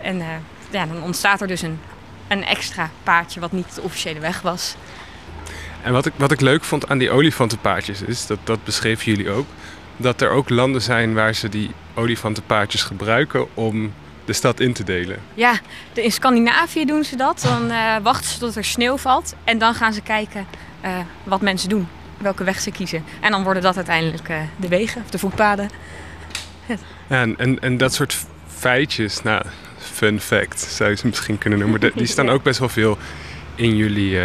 En 0.00 0.16
uh, 0.16 0.26
ja, 0.70 0.86
dan 0.86 1.02
ontstaat 1.02 1.40
er 1.40 1.46
dus 1.46 1.62
een, 1.62 1.80
een 2.28 2.44
extra 2.44 2.90
paadje 3.02 3.40
wat 3.40 3.52
niet 3.52 3.74
de 3.74 3.82
officiële 3.82 4.20
weg 4.20 4.40
was. 4.40 4.74
En 5.82 5.92
wat 5.92 6.06
ik, 6.06 6.12
wat 6.16 6.32
ik 6.32 6.40
leuk 6.40 6.64
vond 6.64 6.88
aan 6.88 6.98
die 6.98 7.10
olifantenpaadjes 7.10 8.02
is, 8.02 8.26
dat, 8.26 8.38
dat 8.44 8.64
beschreven 8.64 9.04
jullie 9.04 9.30
ook, 9.30 9.46
dat 9.96 10.20
er 10.20 10.30
ook 10.30 10.48
landen 10.48 10.82
zijn 10.82 11.14
waar 11.14 11.34
ze 11.34 11.48
die 11.48 11.70
olifantenpaadjes 11.94 12.82
gebruiken 12.82 13.54
om 13.54 13.92
de 14.30 14.36
stad 14.36 14.60
in 14.60 14.72
te 14.72 14.84
delen. 14.84 15.18
Ja, 15.34 15.60
in 15.92 16.12
Scandinavië 16.12 16.84
doen 16.84 17.04
ze 17.04 17.16
dat. 17.16 17.40
Dan 17.42 17.70
uh, 17.70 17.96
wachten 18.02 18.30
ze 18.30 18.38
tot 18.38 18.56
er 18.56 18.64
sneeuw 18.64 18.96
valt 18.96 19.34
en 19.44 19.58
dan 19.58 19.74
gaan 19.74 19.92
ze 19.92 20.00
kijken 20.00 20.46
uh, 20.84 20.98
wat 21.22 21.40
mensen 21.40 21.68
doen, 21.68 21.88
welke 22.18 22.44
weg 22.44 22.60
ze 22.60 22.70
kiezen. 22.70 23.04
En 23.20 23.30
dan 23.30 23.42
worden 23.42 23.62
dat 23.62 23.76
uiteindelijk 23.76 24.28
uh, 24.28 24.36
de 24.56 24.68
wegen 24.68 25.02
of 25.02 25.10
de 25.10 25.18
voetpaden. 25.18 25.70
Ja, 26.66 26.76
en, 27.08 27.38
en, 27.38 27.60
en 27.60 27.76
dat 27.76 27.94
soort 27.94 28.26
feitjes, 28.46 29.22
nou, 29.22 29.42
fun 29.78 30.20
fact 30.20 30.60
zou 30.60 30.90
je 30.90 30.96
ze 30.96 31.06
misschien 31.06 31.38
kunnen 31.38 31.58
noemen, 31.58 31.92
die 31.94 32.06
staan 32.06 32.28
ook 32.34 32.42
best 32.42 32.58
wel 32.58 32.68
veel 32.68 32.98
in 33.54 33.76
jullie, 33.76 34.18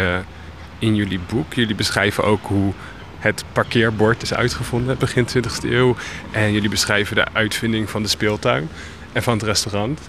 in 0.78 0.94
jullie 0.94 1.20
boek. 1.26 1.54
Jullie 1.54 1.74
beschrijven 1.74 2.24
ook 2.24 2.46
hoe 2.46 2.72
het 3.18 3.44
parkeerbord 3.52 4.22
is 4.22 4.34
uitgevonden 4.34 4.98
begin 4.98 5.26
20e 5.28 5.64
eeuw. 5.64 5.96
En 6.30 6.52
jullie 6.52 6.68
beschrijven 6.68 7.16
de 7.16 7.26
uitvinding 7.32 7.90
van 7.90 8.02
de 8.02 8.08
speeltuin 8.08 8.68
en 9.16 9.22
van 9.22 9.32
het 9.32 9.42
restaurant. 9.42 10.00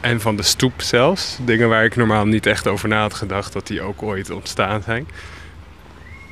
En 0.00 0.20
van 0.20 0.36
de 0.36 0.42
stoep 0.42 0.82
zelfs. 0.82 1.38
Dingen 1.40 1.68
waar 1.68 1.84
ik 1.84 1.96
normaal 1.96 2.26
niet 2.26 2.46
echt 2.46 2.66
over 2.66 2.88
na 2.88 3.00
had 3.00 3.14
gedacht 3.14 3.52
dat 3.52 3.66
die 3.66 3.82
ook 3.82 4.02
ooit 4.02 4.30
ontstaan 4.30 4.82
zijn. 4.82 5.08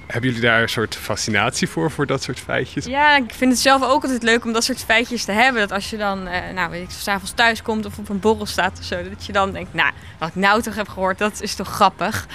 Hebben 0.07 0.31
jullie 0.31 0.45
daar 0.45 0.63
een 0.63 0.69
soort 0.69 0.97
fascinatie 0.97 1.69
voor, 1.69 1.91
voor 1.91 2.07
dat 2.07 2.23
soort 2.23 2.41
feitjes? 2.41 2.85
Ja, 2.85 3.17
ik 3.17 3.35
vind 3.35 3.53
het 3.53 3.61
zelf 3.61 3.83
ook 3.83 4.03
altijd 4.03 4.23
leuk 4.23 4.45
om 4.45 4.53
dat 4.53 4.65
soort 4.65 4.85
feitjes 4.85 5.25
te 5.25 5.33
hebben. 5.33 5.61
Dat 5.61 5.73
als 5.73 5.91
je 5.91 5.97
dan, 5.97 6.27
eh, 6.27 6.55
nou 6.55 6.71
weet 6.71 6.83
ik, 6.83 6.91
s'avonds 6.91 7.33
thuis 7.33 7.63
komt 7.63 7.87
of 7.87 7.99
op 7.99 8.09
een 8.09 8.21
borrel 8.21 8.47
staat 8.47 8.79
of 8.79 8.85
zo, 8.85 9.09
dat 9.09 9.27
je 9.27 9.33
dan 9.33 9.53
denkt, 9.53 9.75
nou, 9.75 9.93
wat 10.19 10.29
ik 10.29 10.35
nou 10.35 10.63
toch 10.63 10.75
heb 10.75 10.89
gehoord, 10.89 11.19
dat 11.19 11.43
is 11.43 11.55
toch 11.55 11.69
grappig. 11.69 12.27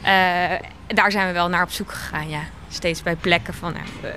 Uh, 0.00 0.06
daar 0.86 1.10
zijn 1.10 1.26
we 1.26 1.32
wel 1.32 1.48
naar 1.48 1.62
op 1.62 1.70
zoek 1.70 1.92
gegaan, 1.92 2.28
ja 2.28 2.42
steeds 2.68 3.02
bij 3.02 3.16
plekken 3.16 3.54
van 3.54 3.74
uh, 3.74 4.10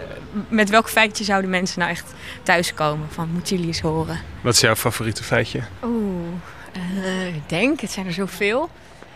met 0.48 0.70
welk 0.70 0.90
feitje 0.90 1.24
zouden 1.24 1.50
mensen 1.50 1.80
nou 1.80 1.92
echt 1.92 2.14
thuiskomen? 2.44 3.08
Van 3.12 3.30
moeten 3.32 3.56
jullie 3.56 3.68
eens 3.68 3.82
horen. 3.82 4.20
Wat 4.42 4.54
is 4.54 4.60
jouw 4.60 4.76
favoriete 4.76 5.24
feitje? 5.24 5.62
Oeh, 5.84 6.28
uh, 6.98 7.28
ik 7.28 7.50
denk, 7.50 7.80
het 7.80 7.92
zijn 7.92 8.06
er 8.06 8.14
zoveel. 8.14 8.70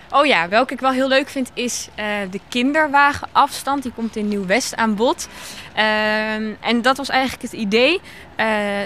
Oh 0.10 0.26
ja, 0.26 0.50
welke 0.50 0.74
ik 0.74 0.80
wel 0.80 0.92
heel 0.92 1.08
leuk 1.08 1.30
vind 1.30 1.52
is 1.54 1.88
uh, 2.00 2.06
de 2.32 2.40
kinderwagenafstand. 2.48 3.84
Die 3.84 3.92
komt 3.92 4.16
in 4.16 4.28
Nieuw-West 4.28 4.76
aan 4.76 4.96
bod. 4.96 5.28
Ehm, 5.74 6.54
en 6.60 6.82
dat 6.82 6.98
was 6.98 7.10
eigenlijk 7.10 7.42
het 7.42 7.54
idee 7.62 8.02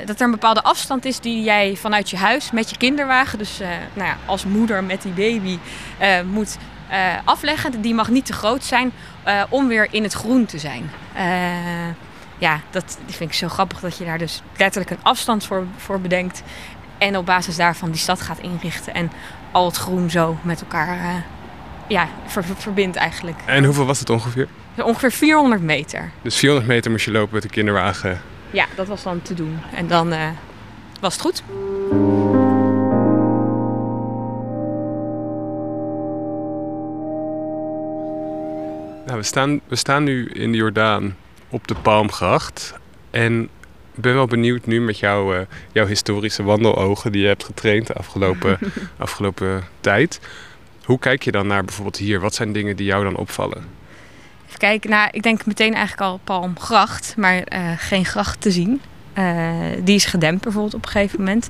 dat 0.06 0.20
er 0.20 0.26
een 0.26 0.32
bepaalde 0.32 0.64
afstand 0.64 1.06
is 1.06 1.20
die 1.20 1.44
jij 1.44 1.76
vanuit 1.76 2.10
je 2.10 2.18
huis 2.18 2.52
met 2.52 2.70
je 2.70 2.78
kinderwagen, 2.78 3.38
dus 3.38 3.60
nou 3.94 4.08
ja, 4.08 4.18
als 4.26 4.46
moeder 4.46 4.84
met 4.84 5.02
die 5.02 5.12
baby, 5.12 5.58
moet 6.32 6.58
uh, 6.92 7.16
afleggen. 7.24 7.82
Die 7.82 7.94
mag 7.94 8.10
niet 8.10 8.26
te 8.26 8.34
groot 8.34 8.64
zijn 8.64 8.92
uh, 9.28 9.44
om 9.50 9.68
weer 9.68 9.88
in 9.92 10.04
het 10.04 10.14
groen 10.14 10.46
te 10.46 10.60
zijn. 10.60 10.92
Uh, 11.16 11.22
ja, 12.38 12.60
dat 12.70 12.98
vind 13.06 13.30
ik 13.30 13.36
zo 13.36 13.48
grappig 13.48 13.80
dat 13.80 13.98
je 13.98 14.06
daar 14.06 14.18
dus 14.18 14.42
letterlijk 14.58 14.92
een 14.92 15.04
afstand 15.04 15.46
voor, 15.46 15.66
voor 15.78 16.02
bedenkt. 16.02 16.44
En 16.98 17.18
op 17.18 17.26
basis 17.26 17.56
daarvan 17.56 17.92
die 17.92 18.00
stad 18.00 18.22
gaat 18.22 18.40
inrichten. 18.40 18.94
En 18.94 19.12
al 19.52 19.66
het 19.66 19.78
groen 19.78 20.10
zo 20.10 20.38
met 20.42 20.62
elkaar 20.62 21.24
ja, 21.88 22.08
ver, 22.26 22.44
ver, 22.44 22.56
verbindt 22.56 22.96
eigenlijk. 22.96 23.38
En 23.46 23.64
hoeveel 23.64 23.86
was 23.86 24.00
het 24.00 24.10
ongeveer? 24.10 24.48
Ongeveer 24.78 25.12
400 25.12 25.62
meter. 25.62 26.12
Dus 26.22 26.36
400 26.36 26.72
meter 26.72 26.92
moest 26.92 27.06
je 27.06 27.12
lopen 27.12 27.34
met 27.34 27.44
de 27.44 27.50
kinderwagen? 27.50 28.22
Ja, 28.52 28.66
dat 28.76 28.88
was 28.88 29.04
dan 29.04 29.22
te 29.22 29.34
doen. 29.34 29.60
En 29.76 29.88
dan 29.88 30.14
was 31.00 31.14
het 31.14 31.22
goed. 31.22 31.44
We, 39.20 39.26
staan, 39.26 39.60
we 39.68 39.76
staan 39.76 40.04
nu 40.04 40.30
in 40.30 40.52
de 40.52 40.58
Jordaan 40.58 41.16
op 41.50 41.68
de 41.68 41.76
Palmgracht. 41.76 42.74
En 43.12 43.44
ik 43.96 44.02
ben 44.02 44.14
wel 44.14 44.26
benieuwd 44.26 44.66
nu 44.66 44.82
met 44.82 45.00
jouw, 45.00 45.36
uh, 45.36 45.40
jouw 45.72 45.86
historische 45.86 46.44
wandelogen 46.44 47.12
die 47.12 47.22
je 47.22 47.28
hebt 47.28 47.44
getraind 47.44 47.88
de 47.88 47.94
afgelopen, 47.94 48.58
afgelopen 48.98 49.64
tijd. 49.80 50.20
Hoe 50.84 51.00
kijk 51.00 51.24
je 51.24 51.32
dan 51.32 51.48
naar 51.48 51.64
bijvoorbeeld 51.66 51.98
hier? 51.98 52.20
Wat 52.20 52.36
zijn 52.36 52.52
dingen 52.52 52.76
die 52.76 52.86
jou 52.86 53.04
dan 53.04 53.16
opvallen? 53.16 53.64
Even 54.48 54.60
kijken. 54.60 54.90
Nou, 54.90 55.10
ik 55.12 55.24
denk 55.24 55.46
meteen 55.46 55.74
eigenlijk 55.74 56.02
al 56.02 56.20
Palmgracht, 56.24 57.14
maar 57.18 57.54
uh, 57.54 57.72
geen 57.78 58.06
gracht 58.06 58.42
te 58.42 58.52
zien. 58.52 58.82
Uh, 59.18 59.56
die 59.84 59.96
is 59.96 60.06
gedempt 60.06 60.44
bijvoorbeeld 60.44 60.74
op 60.74 60.86
een 60.86 60.92
gegeven 60.92 61.20
moment. 61.20 61.50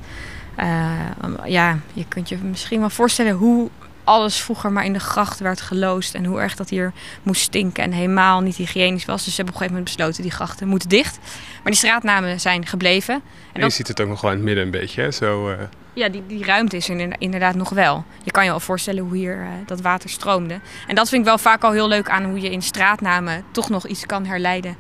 Ja, 1.46 1.80
je 1.94 2.06
kunt 2.08 2.30
je 2.30 2.38
misschien 2.38 2.80
wel 2.80 2.90
voorstellen 2.90 3.34
hoe 3.34 3.70
alles 4.10 4.36
vroeger 4.36 4.72
maar 4.72 4.86
in 4.86 4.94
de 4.94 5.00
gracht 5.00 5.40
werd 5.40 5.62
geloosd. 5.62 6.14
En 6.14 6.26
hoe 6.26 6.40
erg 6.40 6.56
dat 6.56 6.70
hier 6.70 6.94
moest 7.24 7.42
stinken 7.42 7.84
en 7.84 7.92
helemaal 7.92 8.42
niet 8.42 8.56
hygiënisch 8.56 9.06
was. 9.06 9.24
Dus 9.24 9.36
ze 9.36 9.42
hebben 9.42 9.56
op 9.56 9.62
een 9.62 9.68
gegeven 9.68 9.74
moment 9.74 9.96
besloten 9.96 10.22
die 10.22 10.32
grachten 10.32 10.68
moeten 10.68 10.90
dicht. 10.90 11.18
Maar 11.54 11.72
die 11.72 11.76
straatnamen 11.76 12.40
zijn 12.40 12.66
gebleven. 12.66 13.14
En, 13.14 13.22
en 13.54 13.64
je 13.64 13.70
ziet 13.70 13.88
het 13.88 14.02
ook 14.02 14.08
nog 14.08 14.22
wel 14.22 14.32
in 14.32 14.38
het 14.38 14.46
midden 14.46 14.64
een 14.64 14.72
beetje, 14.72 15.02
hè? 15.02 15.12
Zo, 15.12 15.50
uh... 15.50 15.58
Ja, 15.94 16.10
die, 16.10 16.24
die 16.28 16.46
ruimte 16.46 16.78
is 16.78 16.90
er 16.90 17.16
inderdaad 17.20 17.56
nog 17.56 17.70
wel. 17.70 18.04
Je 18.24 18.32
kan 18.32 18.44
je 18.44 18.50
wel 18.50 18.60
voorstellen 18.60 19.04
hoe 19.04 19.16
hier 19.16 19.38
uh, 19.38 19.48
dat 19.66 19.82
water 19.82 20.10
stroomde. 20.10 20.60
En 20.88 20.96
dat 20.96 21.10
vind 21.10 21.22
ik 21.22 21.28
wel 21.28 21.38
vaak 21.38 21.64
al 21.64 21.72
heel 21.72 21.88
leuk 21.88 22.10
aan 22.10 22.24
hoe 22.24 22.40
je 22.40 22.52
in 22.52 22.62
straatnamen 22.62 23.44
toch 23.52 23.70
nog 23.70 23.88
iets 23.88 24.06
kan 24.06 24.26
herleiden 24.26 24.78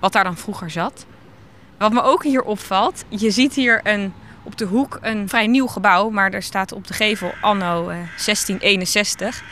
wat 0.00 0.12
daar 0.12 0.24
dan 0.24 0.36
vroeger 0.36 0.70
zat. 0.70 1.06
Wat 1.78 1.92
me 1.92 2.02
ook 2.02 2.22
hier 2.22 2.42
opvalt, 2.42 3.04
je 3.08 3.30
ziet 3.30 3.54
hier 3.54 3.80
een 3.82 4.12
op 4.42 4.58
de 4.58 4.64
hoek 4.64 4.98
een 5.00 5.28
vrij 5.28 5.46
nieuw 5.46 5.66
gebouw, 5.66 6.10
maar 6.10 6.30
er 6.30 6.42
staat 6.42 6.72
op 6.72 6.86
de 6.86 6.94
gevel 6.94 7.34
anno 7.40 7.80
uh, 7.80 7.86
1661. 7.86 9.42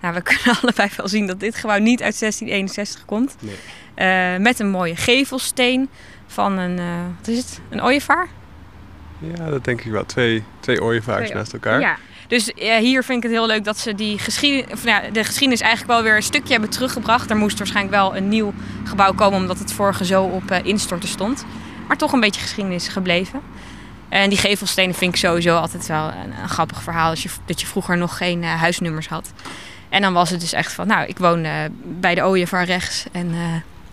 Nou, 0.00 0.14
we 0.14 0.22
kunnen 0.34 0.60
allebei 0.62 0.88
wel 0.96 1.08
zien 1.08 1.26
dat 1.26 1.40
dit 1.40 1.56
gebouw 1.56 1.78
niet 1.78 2.02
uit 2.02 2.18
1661 2.18 3.04
komt. 3.04 3.36
Nee. 3.38 3.54
Uh, 3.96 4.40
met 4.40 4.58
een 4.58 4.70
mooie 4.70 4.96
gevelsteen 4.96 5.88
van 6.26 6.58
een, 6.58 6.78
uh, 6.78 6.84
wat 7.18 7.28
is 7.28 7.36
het, 7.36 7.60
een 7.68 7.82
ooievaar? 7.82 8.28
Ja, 9.18 9.50
dat 9.50 9.64
denk 9.64 9.80
ik 9.80 9.92
wel. 9.92 10.06
Twee, 10.06 10.42
twee 10.60 10.82
ooievaars 10.82 11.24
twee, 11.24 11.36
naast 11.36 11.52
elkaar. 11.52 11.80
Ja. 11.80 11.96
Dus 12.28 12.52
uh, 12.56 12.76
hier 12.76 13.04
vind 13.04 13.16
ik 13.16 13.30
het 13.30 13.38
heel 13.38 13.46
leuk 13.46 13.64
dat 13.64 13.78
ze 13.78 13.94
die 13.94 14.18
geschiedenis, 14.18 14.72
of, 14.72 14.84
nou, 14.84 15.10
de 15.12 15.24
geschiedenis 15.24 15.60
eigenlijk 15.60 15.92
wel 15.92 16.02
weer 16.02 16.16
een 16.16 16.22
stukje 16.22 16.52
hebben 16.52 16.70
teruggebracht. 16.70 17.30
Er 17.30 17.36
moest 17.36 17.58
waarschijnlijk 17.58 17.96
wel 17.96 18.16
een 18.16 18.28
nieuw 18.28 18.54
gebouw 18.84 19.12
komen 19.12 19.38
omdat 19.38 19.58
het 19.58 19.72
vorige 19.72 20.04
zo 20.04 20.24
op 20.24 20.50
instorten 20.50 21.08
stond. 21.08 21.46
Maar 21.88 21.96
toch 21.96 22.12
een 22.12 22.20
beetje 22.20 22.40
geschiedenis 22.40 22.88
gebleven. 22.88 23.40
En 24.08 24.28
die 24.28 24.38
gevelstenen 24.38 24.94
vind 24.94 25.14
ik 25.14 25.20
sowieso 25.20 25.56
altijd 25.56 25.86
wel 25.86 26.06
een, 26.06 26.42
een 26.42 26.48
grappig 26.48 26.82
verhaal. 26.82 27.08
Dat 27.08 27.20
je, 27.20 27.28
dat 27.44 27.60
je 27.60 27.66
vroeger 27.66 27.96
nog 27.96 28.16
geen 28.16 28.42
uh, 28.42 28.54
huisnummers 28.54 29.08
had. 29.08 29.32
En 29.88 30.00
dan 30.00 30.12
was 30.12 30.30
het 30.30 30.40
dus 30.40 30.52
echt 30.52 30.72
van, 30.72 30.86
nou, 30.86 31.06
ik 31.06 31.18
woon 31.18 31.44
uh, 31.44 31.52
bij 31.84 32.14
de 32.14 32.22
ooievaar 32.22 32.64
rechts. 32.64 33.04
En 33.12 33.26
uh, 33.26 33.38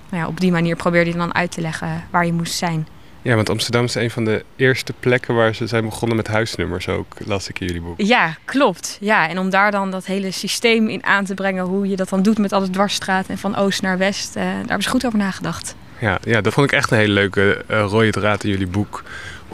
nou 0.09 0.23
ja, 0.23 0.27
op 0.27 0.39
die 0.39 0.51
manier 0.51 0.75
probeerde 0.75 1.11
je 1.11 1.17
dan 1.17 1.35
uit 1.35 1.51
te 1.51 1.61
leggen 1.61 2.03
waar 2.09 2.25
je 2.25 2.33
moest 2.33 2.53
zijn. 2.53 2.87
Ja, 3.21 3.35
want 3.35 3.49
Amsterdam 3.49 3.83
is 3.83 3.95
een 3.95 4.11
van 4.11 4.25
de 4.25 4.45
eerste 4.55 4.93
plekken 4.99 5.35
waar 5.35 5.55
ze 5.55 5.67
zijn 5.67 5.85
begonnen 5.85 6.17
met 6.17 6.27
huisnummers 6.27 6.87
ook, 6.87 7.15
las 7.25 7.49
ik 7.49 7.59
in 7.59 7.65
jullie 7.65 7.81
boek. 7.81 8.01
Ja, 8.01 8.35
klopt. 8.45 8.97
Ja, 8.99 9.29
en 9.29 9.39
om 9.39 9.49
daar 9.49 9.71
dan 9.71 9.91
dat 9.91 10.05
hele 10.05 10.31
systeem 10.31 10.87
in 10.87 11.05
aan 11.05 11.25
te 11.25 11.33
brengen, 11.33 11.63
hoe 11.63 11.87
je 11.87 11.95
dat 11.95 12.09
dan 12.09 12.21
doet 12.21 12.37
met 12.37 12.53
alle 12.53 12.69
dwarsstraat 12.69 13.27
en 13.27 13.37
van 13.37 13.55
oost 13.55 13.81
naar 13.81 13.97
west, 13.97 14.33
daar 14.33 14.55
hebben 14.55 14.83
ze 14.83 14.89
goed 14.89 15.05
over 15.05 15.17
nagedacht. 15.17 15.75
Ja, 15.99 16.17
ja, 16.23 16.41
dat 16.41 16.53
vond 16.53 16.71
ik 16.71 16.77
echt 16.77 16.91
een 16.91 16.97
hele 16.97 17.13
leuke 17.13 17.63
rode 17.67 18.11
draad 18.11 18.43
in 18.43 18.49
jullie 18.49 18.67
boek 18.67 19.03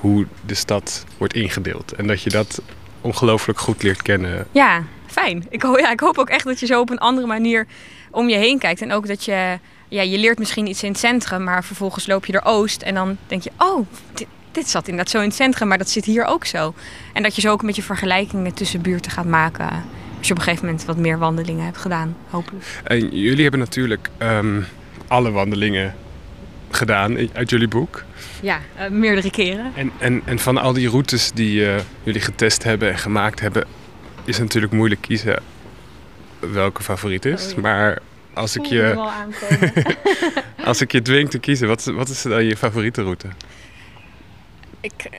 hoe 0.01 0.25
de 0.45 0.53
stad 0.53 1.05
wordt 1.17 1.33
ingedeeld. 1.33 1.93
En 1.93 2.07
dat 2.07 2.21
je 2.21 2.29
dat 2.29 2.61
ongelooflijk 3.01 3.59
goed 3.59 3.83
leert 3.83 4.01
kennen. 4.01 4.47
Ja, 4.51 4.83
fijn. 5.07 5.45
Ik, 5.49 5.61
ho 5.61 5.77
ja, 5.77 5.91
ik 5.91 5.99
hoop 5.99 6.17
ook 6.17 6.29
echt 6.29 6.45
dat 6.45 6.59
je 6.59 6.65
zo 6.65 6.79
op 6.79 6.89
een 6.89 6.97
andere 6.97 7.27
manier 7.27 7.67
om 8.11 8.29
je 8.29 8.37
heen 8.37 8.59
kijkt. 8.59 8.81
En 8.81 8.91
ook 8.91 9.07
dat 9.07 9.25
je, 9.25 9.59
ja, 9.87 10.01
je 10.01 10.17
leert 10.17 10.39
misschien 10.39 10.67
iets 10.67 10.83
in 10.83 10.89
het 10.89 10.99
centrum, 10.99 11.43
maar 11.43 11.63
vervolgens 11.63 12.07
loop 12.07 12.25
je 12.25 12.33
er 12.33 12.45
oost 12.45 12.81
en 12.81 12.93
dan 12.93 13.17
denk 13.27 13.41
je, 13.41 13.51
oh, 13.57 13.87
dit, 14.13 14.27
dit 14.51 14.69
zat 14.69 14.87
inderdaad 14.87 15.11
zo 15.11 15.19
in 15.19 15.27
het 15.27 15.35
centrum, 15.35 15.67
maar 15.67 15.77
dat 15.77 15.89
zit 15.89 16.05
hier 16.05 16.25
ook 16.25 16.45
zo. 16.45 16.73
En 17.13 17.23
dat 17.23 17.35
je 17.35 17.41
zo 17.41 17.51
ook 17.51 17.61
een 17.61 17.67
beetje 17.67 17.81
vergelijkingen 17.81 18.53
tussen 18.53 18.81
buurten 18.81 19.11
gaat 19.11 19.25
maken. 19.25 19.69
Als 20.17 20.27
je 20.27 20.33
op 20.33 20.39
een 20.39 20.45
gegeven 20.45 20.65
moment 20.65 20.85
wat 20.85 20.97
meer 20.97 21.17
wandelingen 21.17 21.65
hebt 21.65 21.77
gedaan, 21.77 22.15
hopelijk. 22.29 22.65
En 22.83 23.09
jullie 23.19 23.41
hebben 23.41 23.59
natuurlijk 23.59 24.09
um, 24.19 24.65
alle 25.07 25.31
wandelingen 25.31 25.95
gedaan 26.71 27.17
uit 27.33 27.49
jullie 27.49 27.67
boek. 27.67 28.03
Ja, 28.41 28.59
uh, 28.79 28.87
meerdere 28.89 29.31
keren. 29.31 29.71
En, 29.75 29.91
en, 29.97 30.21
en 30.25 30.39
van 30.39 30.57
al 30.57 30.73
die 30.73 30.89
routes 30.89 31.31
die 31.31 31.61
uh, 31.61 31.75
jullie 32.03 32.21
getest 32.21 32.63
hebben 32.63 32.91
en 32.91 32.97
gemaakt 32.97 33.39
hebben, 33.39 33.65
is 34.25 34.33
het 34.33 34.43
natuurlijk 34.43 34.73
moeilijk 34.73 35.01
kiezen 35.01 35.41
welke 36.39 36.83
favoriet 36.83 37.25
is. 37.25 37.47
Oh, 37.47 37.55
ja. 37.55 37.61
Maar 37.61 37.97
als 38.33 38.55
ik, 38.55 38.65
je, 38.65 39.11
als 40.65 40.81
ik 40.81 40.91
je 40.91 41.01
dwing 41.01 41.29
te 41.29 41.39
kiezen, 41.39 41.67
wat, 41.67 41.85
wat 41.85 42.09
is 42.09 42.21
dan 42.21 42.45
je 42.45 42.57
favoriete 42.57 43.01
route? 43.01 43.27
Ik, 44.81 45.09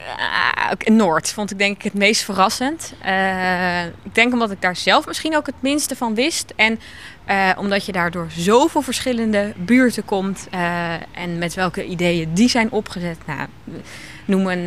uh, 0.88 0.96
Noord 0.96 1.30
vond 1.32 1.50
ik 1.50 1.58
denk 1.58 1.76
ik 1.76 1.82
het 1.82 1.94
meest 1.94 2.22
verrassend. 2.22 2.94
Uh, 3.06 3.84
ik 3.84 4.14
denk 4.14 4.32
omdat 4.32 4.50
ik 4.50 4.60
daar 4.60 4.76
zelf 4.76 5.06
misschien 5.06 5.36
ook 5.36 5.46
het 5.46 5.54
minste 5.62 5.96
van 5.96 6.14
wist. 6.14 6.52
En 6.56 6.80
uh, 7.28 7.50
omdat 7.56 7.86
je 7.86 7.92
daardoor 7.92 8.26
zoveel 8.36 8.82
verschillende 8.82 9.52
buurten 9.56 10.04
komt. 10.04 10.48
en 11.12 11.38
met 11.38 11.54
welke 11.54 11.84
ideeën 11.84 12.34
die 12.34 12.48
zijn 12.48 12.70
opgezet. 12.70 13.18
Nou, 13.26 13.48
noem 14.24 14.46
een, 14.46 14.66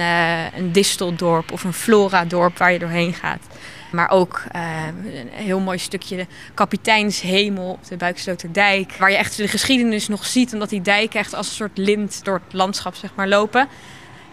een 0.58 0.72
disteldorp 0.72 1.52
of 1.52 1.64
een 1.64 1.74
floradorp 1.74 2.58
waar 2.58 2.72
je 2.72 2.80
doorheen 2.80 3.14
gaat. 3.14 3.48
Maar 3.92 4.10
ook 4.10 4.44
een 4.52 5.30
heel 5.32 5.60
mooi 5.60 5.78
stukje 5.78 6.28
kapiteinshemel 6.54 7.72
op 7.72 7.88
de 7.88 7.98
Buiksloterdijk. 7.98 8.96
Waar 8.98 9.12
je 9.12 9.18
echt 9.18 9.38
de 9.38 9.48
geschiedenis 9.48 10.08
nog 10.08 10.26
ziet. 10.26 10.54
Omdat 10.54 10.70
die 10.70 10.82
dijken 10.82 11.20
echt 11.20 11.34
als 11.34 11.48
een 11.48 11.56
soort 11.56 11.78
lint 11.78 12.24
door 12.24 12.42
het 12.46 12.54
landschap 12.54 12.96
zeg 12.96 13.16
maar, 13.16 13.28
lopen. 13.28 13.68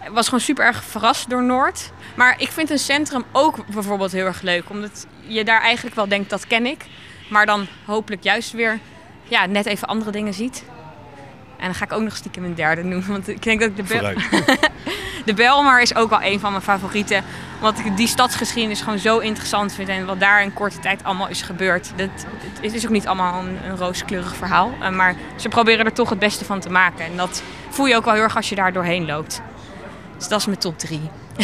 Ik 0.04 0.10
was 0.10 0.24
gewoon 0.24 0.40
super 0.40 0.64
erg 0.64 0.84
verrast 0.84 1.30
door 1.30 1.42
Noord. 1.42 1.92
Maar 2.14 2.34
ik 2.38 2.50
vind 2.50 2.70
een 2.70 2.78
centrum 2.78 3.24
ook 3.32 3.66
bijvoorbeeld 3.66 4.12
heel 4.12 4.26
erg 4.26 4.42
leuk. 4.42 4.70
Omdat 4.70 5.06
je 5.26 5.44
daar 5.44 5.60
eigenlijk 5.60 5.96
wel 5.96 6.08
denkt, 6.08 6.30
dat 6.30 6.46
ken 6.46 6.66
ik. 6.66 6.84
Maar 7.28 7.46
dan 7.46 7.66
hopelijk 7.84 8.22
juist 8.22 8.52
weer 8.52 8.78
ja, 9.22 9.46
net 9.46 9.66
even 9.66 9.88
andere 9.88 10.10
dingen 10.10 10.34
ziet. 10.34 10.64
En 11.56 11.66
dan 11.66 11.74
ga 11.74 11.84
ik 11.84 11.92
ook 11.92 12.02
nog 12.02 12.16
stiekem 12.16 12.44
een 12.44 12.54
derde 12.54 12.82
noemen. 12.82 13.08
Want 13.08 13.28
ik 13.28 13.42
denk 13.42 13.60
dat 13.60 13.68
ik 13.68 13.76
de 13.76 13.82
Bel... 13.82 14.12
de 15.24 15.34
Belmar 15.34 15.82
is 15.82 15.94
ook 15.94 16.10
wel 16.10 16.22
een 16.22 16.40
van 16.40 16.50
mijn 16.50 16.62
favorieten. 16.62 17.24
Omdat 17.56 17.78
ik 17.78 17.96
die 17.96 18.06
stadsgeschiedenis 18.06 18.80
gewoon 18.80 18.98
zo 18.98 19.18
interessant 19.18 19.72
vind. 19.72 19.88
En 19.88 20.06
wat 20.06 20.20
daar 20.20 20.42
in 20.42 20.52
korte 20.52 20.78
tijd 20.78 21.04
allemaal 21.04 21.28
is 21.28 21.42
gebeurd. 21.42 21.92
Dat, 21.96 22.08
het 22.60 22.74
is 22.74 22.84
ook 22.84 22.92
niet 22.92 23.06
allemaal 23.06 23.42
een, 23.42 23.58
een 23.64 23.76
rooskleurig 23.76 24.36
verhaal. 24.36 24.70
Maar 24.92 25.14
ze 25.36 25.48
proberen 25.48 25.84
er 25.84 25.92
toch 25.92 26.10
het 26.10 26.18
beste 26.18 26.44
van 26.44 26.60
te 26.60 26.70
maken. 26.70 27.04
En 27.04 27.16
dat 27.16 27.42
voel 27.68 27.86
je 27.86 27.96
ook 27.96 28.04
wel 28.04 28.14
heel 28.14 28.22
erg 28.22 28.36
als 28.36 28.48
je 28.48 28.54
daar 28.54 28.72
doorheen 28.72 29.06
loopt. 29.06 29.42
Dus 30.20 30.28
dat 30.28 30.40
is 30.40 30.46
mijn 30.46 30.58
top 30.58 30.78
3. 30.78 31.00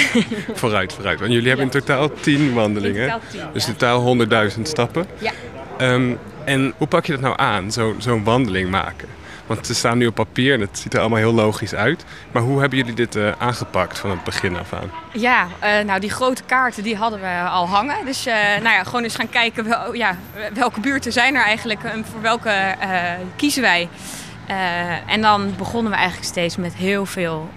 vooruit, 0.54 0.92
vooruit. 0.92 1.18
Want 1.18 1.32
jullie 1.32 1.48
hebben 1.48 1.66
in 1.66 1.72
totaal 1.72 2.10
10 2.20 2.54
wandelingen. 2.54 3.02
In 3.02 3.08
totaal 3.08 3.20
10, 3.30 3.40
dus 3.52 3.66
in 3.66 3.76
totaal 3.76 4.16
100.000 4.56 4.62
stappen. 4.62 5.06
Ja. 5.18 5.32
Um, 5.80 6.18
en 6.44 6.74
hoe 6.76 6.86
pak 6.86 7.06
je 7.06 7.12
dat 7.12 7.20
nou 7.20 7.34
aan, 7.36 7.72
zo'n 7.72 7.96
zo 7.98 8.22
wandeling 8.22 8.70
maken? 8.70 9.08
Want 9.46 9.66
ze 9.66 9.74
staan 9.74 9.98
nu 9.98 10.06
op 10.06 10.14
papier 10.14 10.54
en 10.54 10.60
het 10.60 10.78
ziet 10.78 10.94
er 10.94 11.00
allemaal 11.00 11.18
heel 11.18 11.32
logisch 11.32 11.74
uit. 11.74 12.04
Maar 12.32 12.42
hoe 12.42 12.60
hebben 12.60 12.78
jullie 12.78 12.94
dit 12.94 13.16
uh, 13.16 13.32
aangepakt 13.38 13.98
van 13.98 14.10
het 14.10 14.24
begin 14.24 14.56
af 14.56 14.72
aan? 14.72 14.90
Ja, 15.12 15.46
uh, 15.64 15.86
nou 15.86 16.00
die 16.00 16.10
grote 16.10 16.42
kaarten 16.42 16.82
die 16.82 16.96
hadden 16.96 17.20
we 17.20 17.40
al 17.48 17.68
hangen. 17.68 18.04
Dus 18.04 18.26
uh, 18.26 18.34
nou 18.34 18.74
ja, 18.74 18.84
gewoon 18.84 19.02
eens 19.02 19.14
gaan 19.14 19.28
kijken 19.28 19.68
wel, 19.68 19.94
ja, 19.94 20.16
welke 20.52 20.80
buurten 20.80 21.12
zijn 21.12 21.34
er 21.34 21.44
eigenlijk 21.44 21.84
en 21.84 22.04
voor 22.04 22.20
welke 22.20 22.74
kiezen 23.36 23.62
wij. 23.62 23.88
en 25.06 25.20
dan 25.22 25.54
begonnen 25.56 25.92
we 25.92 25.98
eigenlijk 25.98 26.28
steeds 26.28 26.56
met 26.56 26.74
heel 26.74 27.06
veel 27.06 27.50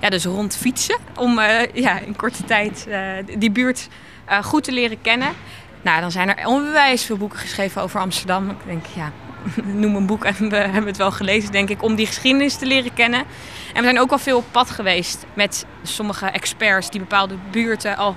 ja, 0.00 0.10
dus 0.10 0.24
rond 0.24 0.56
fietsen. 0.56 0.96
Om 1.16 1.38
uh, 1.38 1.74
ja, 1.74 1.98
in 1.98 2.16
korte 2.16 2.44
tijd 2.44 2.86
uh, 2.88 2.98
die 3.38 3.50
buurt 3.50 3.88
uh, 4.28 4.42
goed 4.42 4.64
te 4.64 4.72
leren 4.72 5.00
kennen. 5.00 5.32
Nou, 5.82 6.00
dan 6.00 6.10
zijn 6.10 6.36
er 6.36 6.46
onwijs 6.46 7.04
veel 7.04 7.16
boeken 7.16 7.38
geschreven 7.38 7.82
over 7.82 8.00
Amsterdam. 8.00 8.50
Ik 8.50 8.56
denk, 8.66 8.84
ja, 8.94 9.12
noem 9.80 9.96
een 9.96 10.06
boek 10.06 10.24
en 10.24 10.48
we 10.48 10.56
hebben 10.56 10.86
het 10.86 10.96
wel 10.96 11.10
gelezen, 11.10 11.52
denk 11.52 11.68
ik, 11.68 11.82
om 11.82 11.94
die 11.94 12.06
geschiedenis 12.06 12.56
te 12.56 12.66
leren 12.66 12.94
kennen. 12.94 13.20
En 13.72 13.80
we 13.80 13.82
zijn 13.82 14.00
ook 14.00 14.10
al 14.10 14.18
veel 14.18 14.36
op 14.36 14.44
pad 14.50 14.70
geweest 14.70 15.26
met 15.34 15.66
sommige 15.82 16.26
experts 16.26 16.90
die 16.90 17.00
bepaalde 17.00 17.34
buurten 17.50 17.96
al 17.96 18.16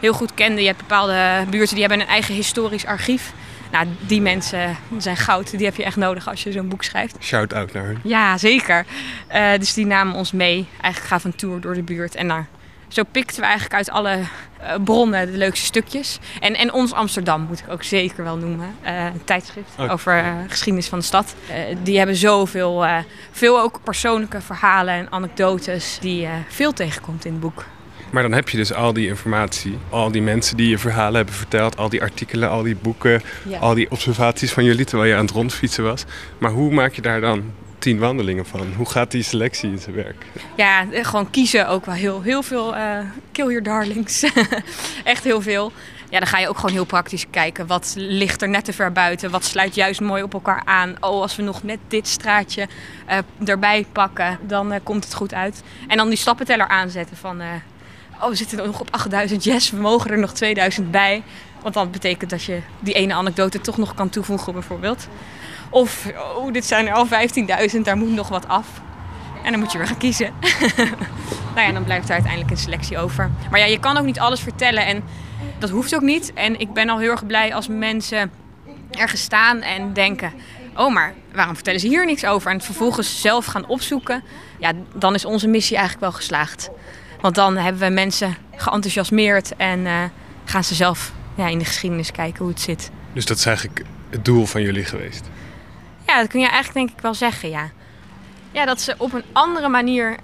heel 0.00 0.12
goed 0.12 0.34
kenden. 0.34 0.60
Je 0.60 0.66
hebt 0.66 0.78
bepaalde 0.78 1.44
buurten 1.50 1.74
die 1.74 1.84
hebben 1.84 2.00
een 2.00 2.12
eigen 2.12 2.34
historisch 2.34 2.86
archief. 2.86 3.32
Nou, 3.70 3.86
die 4.00 4.20
mensen 4.20 4.76
zijn 4.98 5.16
goud. 5.16 5.50
Die 5.50 5.66
heb 5.66 5.76
je 5.76 5.84
echt 5.84 5.96
nodig 5.96 6.28
als 6.28 6.42
je 6.42 6.52
zo'n 6.52 6.68
boek 6.68 6.82
schrijft. 6.82 7.16
Shout-out 7.20 7.72
naar 7.72 7.84
hun. 7.84 7.98
Ja, 8.02 8.38
zeker. 8.38 8.86
Uh, 9.34 9.50
dus 9.58 9.74
die 9.74 9.86
namen 9.86 10.14
ons 10.14 10.32
mee. 10.32 10.66
Eigenlijk 10.80 11.12
gaf 11.12 11.24
een 11.24 11.36
tour 11.36 11.60
door 11.60 11.74
de 11.74 11.82
buurt. 11.82 12.14
En 12.14 12.28
daar, 12.28 12.46
zo 12.88 13.02
pikten 13.12 13.36
we 13.40 13.42
eigenlijk 13.42 13.74
uit 13.74 13.90
alle 13.90 14.18
uh, 14.18 14.74
bronnen 14.84 15.32
de 15.32 15.38
leukste 15.38 15.66
stukjes. 15.66 16.18
En, 16.40 16.54
en 16.54 16.72
ons 16.72 16.92
Amsterdam 16.92 17.42
moet 17.42 17.58
ik 17.58 17.70
ook 17.70 17.82
zeker 17.82 18.24
wel 18.24 18.36
noemen. 18.36 18.74
Uh, 18.84 19.04
een 19.04 19.24
tijdschrift 19.24 19.70
okay. 19.78 19.88
over 19.88 20.24
geschiedenis 20.48 20.88
van 20.88 20.98
de 20.98 21.04
stad. 21.04 21.34
die 21.82 21.98
hebben 21.98 22.16
zoveel, 22.16 22.84
veel 23.30 23.60
ook 23.60 23.80
persoonlijke 23.82 24.40
verhalen 24.40 24.94
en 24.94 25.12
anekdotes 25.12 25.98
die 26.00 26.20
je 26.20 26.30
veel 26.48 26.72
tegenkomt 26.72 27.24
in 27.24 27.32
het 27.32 27.40
boek. 27.40 27.64
Maar 28.10 28.22
dan 28.22 28.32
heb 28.32 28.48
je 28.48 28.56
dus 28.56 28.72
al 28.72 28.92
die 28.92 29.06
informatie, 29.06 29.78
al 29.88 30.10
die 30.10 30.22
mensen 30.22 30.56
die 30.56 30.68
je 30.68 30.78
verhalen 30.78 31.16
hebben 31.16 31.34
verteld, 31.34 31.76
al 31.76 31.88
die 31.88 32.02
artikelen, 32.02 32.50
al 32.50 32.62
die 32.62 32.76
boeken, 32.76 33.22
ja. 33.48 33.58
al 33.58 33.74
die 33.74 33.90
observaties 33.90 34.52
van 34.52 34.64
jullie 34.64 34.84
terwijl 34.84 35.10
je 35.10 35.16
aan 35.16 35.24
het 35.24 35.34
rondfietsen 35.34 35.84
was. 35.84 36.04
Maar 36.38 36.50
hoe 36.50 36.72
maak 36.72 36.92
je 36.92 37.02
daar 37.02 37.20
dan 37.20 37.52
tien 37.78 37.98
wandelingen 37.98 38.46
van? 38.46 38.66
Hoe 38.76 38.88
gaat 38.88 39.10
die 39.10 39.22
selectie 39.22 39.70
in 39.70 39.78
zijn 39.78 39.94
werk? 39.94 40.24
Ja, 40.56 40.86
gewoon 40.92 41.30
kiezen 41.30 41.68
ook 41.68 41.86
wel 41.86 41.94
heel, 41.94 42.22
heel 42.22 42.42
veel 42.42 42.76
uh, 42.76 42.98
kill 43.32 43.46
your 43.46 43.62
darlings. 43.62 44.22
Echt 45.04 45.24
heel 45.24 45.40
veel. 45.40 45.72
ja, 46.10 46.18
dan 46.18 46.28
ga 46.28 46.38
je 46.38 46.48
ook 46.48 46.56
gewoon 46.56 46.74
heel 46.74 46.84
praktisch 46.84 47.26
kijken. 47.30 47.66
Wat 47.66 47.94
ligt 47.96 48.42
er 48.42 48.48
net 48.48 48.64
te 48.64 48.72
ver 48.72 48.92
buiten? 48.92 49.30
Wat 49.30 49.44
sluit 49.44 49.74
juist 49.74 50.00
mooi 50.00 50.22
op 50.22 50.32
elkaar 50.32 50.62
aan? 50.64 50.94
Oh, 51.00 51.22
als 51.22 51.36
we 51.36 51.42
nog 51.42 51.62
net 51.62 51.78
dit 51.88 52.08
straatje 52.08 52.68
uh, 53.08 53.48
erbij 53.48 53.86
pakken, 53.92 54.38
dan 54.40 54.72
uh, 54.72 54.78
komt 54.82 55.04
het 55.04 55.14
goed 55.14 55.34
uit. 55.34 55.62
En 55.88 55.96
dan 55.96 56.08
die 56.08 56.18
stappenteller 56.18 56.68
aanzetten 56.68 57.16
van... 57.16 57.40
Oh, 58.20 58.28
we 58.28 58.34
zitten 58.34 58.66
nog 58.66 58.80
op 58.80 58.88
8000. 58.90 59.44
Yes, 59.44 59.70
we 59.70 59.76
mogen 59.76 60.10
er 60.10 60.18
nog 60.18 60.32
2000 60.32 60.90
bij. 60.90 61.22
Want 61.62 61.74
dan 61.74 61.90
betekent 61.90 62.30
dat 62.30 62.42
je 62.42 62.60
die 62.78 62.94
ene 62.94 63.14
anekdote 63.14 63.60
toch 63.60 63.76
nog 63.76 63.94
kan 63.94 64.08
toevoegen 64.08 64.52
bijvoorbeeld. 64.52 65.08
Of, 65.70 66.06
oh, 66.36 66.52
dit 66.52 66.64
zijn 66.64 66.86
er 66.86 66.92
al 66.92 67.06
15.000, 67.06 67.80
daar 67.82 67.96
moet 67.96 68.14
nog 68.14 68.28
wat 68.28 68.48
af. 68.48 68.66
En 69.44 69.50
dan 69.50 69.60
moet 69.60 69.72
je 69.72 69.78
weer 69.78 69.86
gaan 69.86 69.98
kiezen. 69.98 70.32
nou 71.54 71.66
ja, 71.66 71.72
dan 71.72 71.84
blijft 71.84 72.08
er 72.08 72.14
uiteindelijk 72.14 72.50
een 72.50 72.56
selectie 72.56 72.98
over. 72.98 73.30
Maar 73.50 73.60
ja, 73.60 73.66
je 73.66 73.80
kan 73.80 73.96
ook 73.96 74.04
niet 74.04 74.20
alles 74.20 74.40
vertellen 74.40 74.86
en 74.86 75.02
dat 75.58 75.70
hoeft 75.70 75.94
ook 75.94 76.02
niet. 76.02 76.32
En 76.32 76.60
ik 76.60 76.72
ben 76.72 76.88
al 76.88 76.98
heel 76.98 77.10
erg 77.10 77.26
blij 77.26 77.54
als 77.54 77.68
mensen 77.68 78.30
ergens 78.90 79.22
staan 79.22 79.60
en 79.60 79.92
denken... 79.92 80.32
oh, 80.76 80.92
maar 80.92 81.14
waarom 81.32 81.54
vertellen 81.54 81.80
ze 81.80 81.88
hier 81.88 82.06
niks 82.06 82.24
over? 82.24 82.50
En 82.50 82.60
vervolgens 82.60 83.20
zelf 83.20 83.46
gaan 83.46 83.66
opzoeken. 83.66 84.24
Ja, 84.58 84.72
dan 84.94 85.14
is 85.14 85.24
onze 85.24 85.48
missie 85.48 85.76
eigenlijk 85.76 86.06
wel 86.06 86.16
geslaagd. 86.16 86.70
Want 87.20 87.34
dan 87.34 87.56
hebben 87.56 87.82
we 87.82 87.88
mensen 87.88 88.36
geenthousiasmeerd 88.56 89.56
en 89.56 89.78
uh, 89.78 90.02
gaan 90.44 90.64
ze 90.64 90.74
zelf 90.74 91.12
ja, 91.34 91.46
in 91.46 91.58
de 91.58 91.64
geschiedenis 91.64 92.10
kijken 92.10 92.38
hoe 92.38 92.48
het 92.48 92.60
zit. 92.60 92.90
Dus 93.12 93.24
dat 93.24 93.36
is 93.36 93.46
eigenlijk 93.46 93.84
het 94.10 94.24
doel 94.24 94.46
van 94.46 94.62
jullie 94.62 94.84
geweest? 94.84 95.28
Ja, 96.06 96.18
dat 96.18 96.28
kun 96.28 96.40
je 96.40 96.48
eigenlijk 96.48 96.74
denk 96.74 96.98
ik 96.98 97.02
wel 97.02 97.14
zeggen, 97.14 97.50
ja. 97.50 97.70
Ja, 98.50 98.64
dat 98.64 98.80
ze 98.80 98.94
op 98.98 99.12
een 99.12 99.24
andere 99.32 99.68
manier 99.68 100.10
uh, 100.10 100.16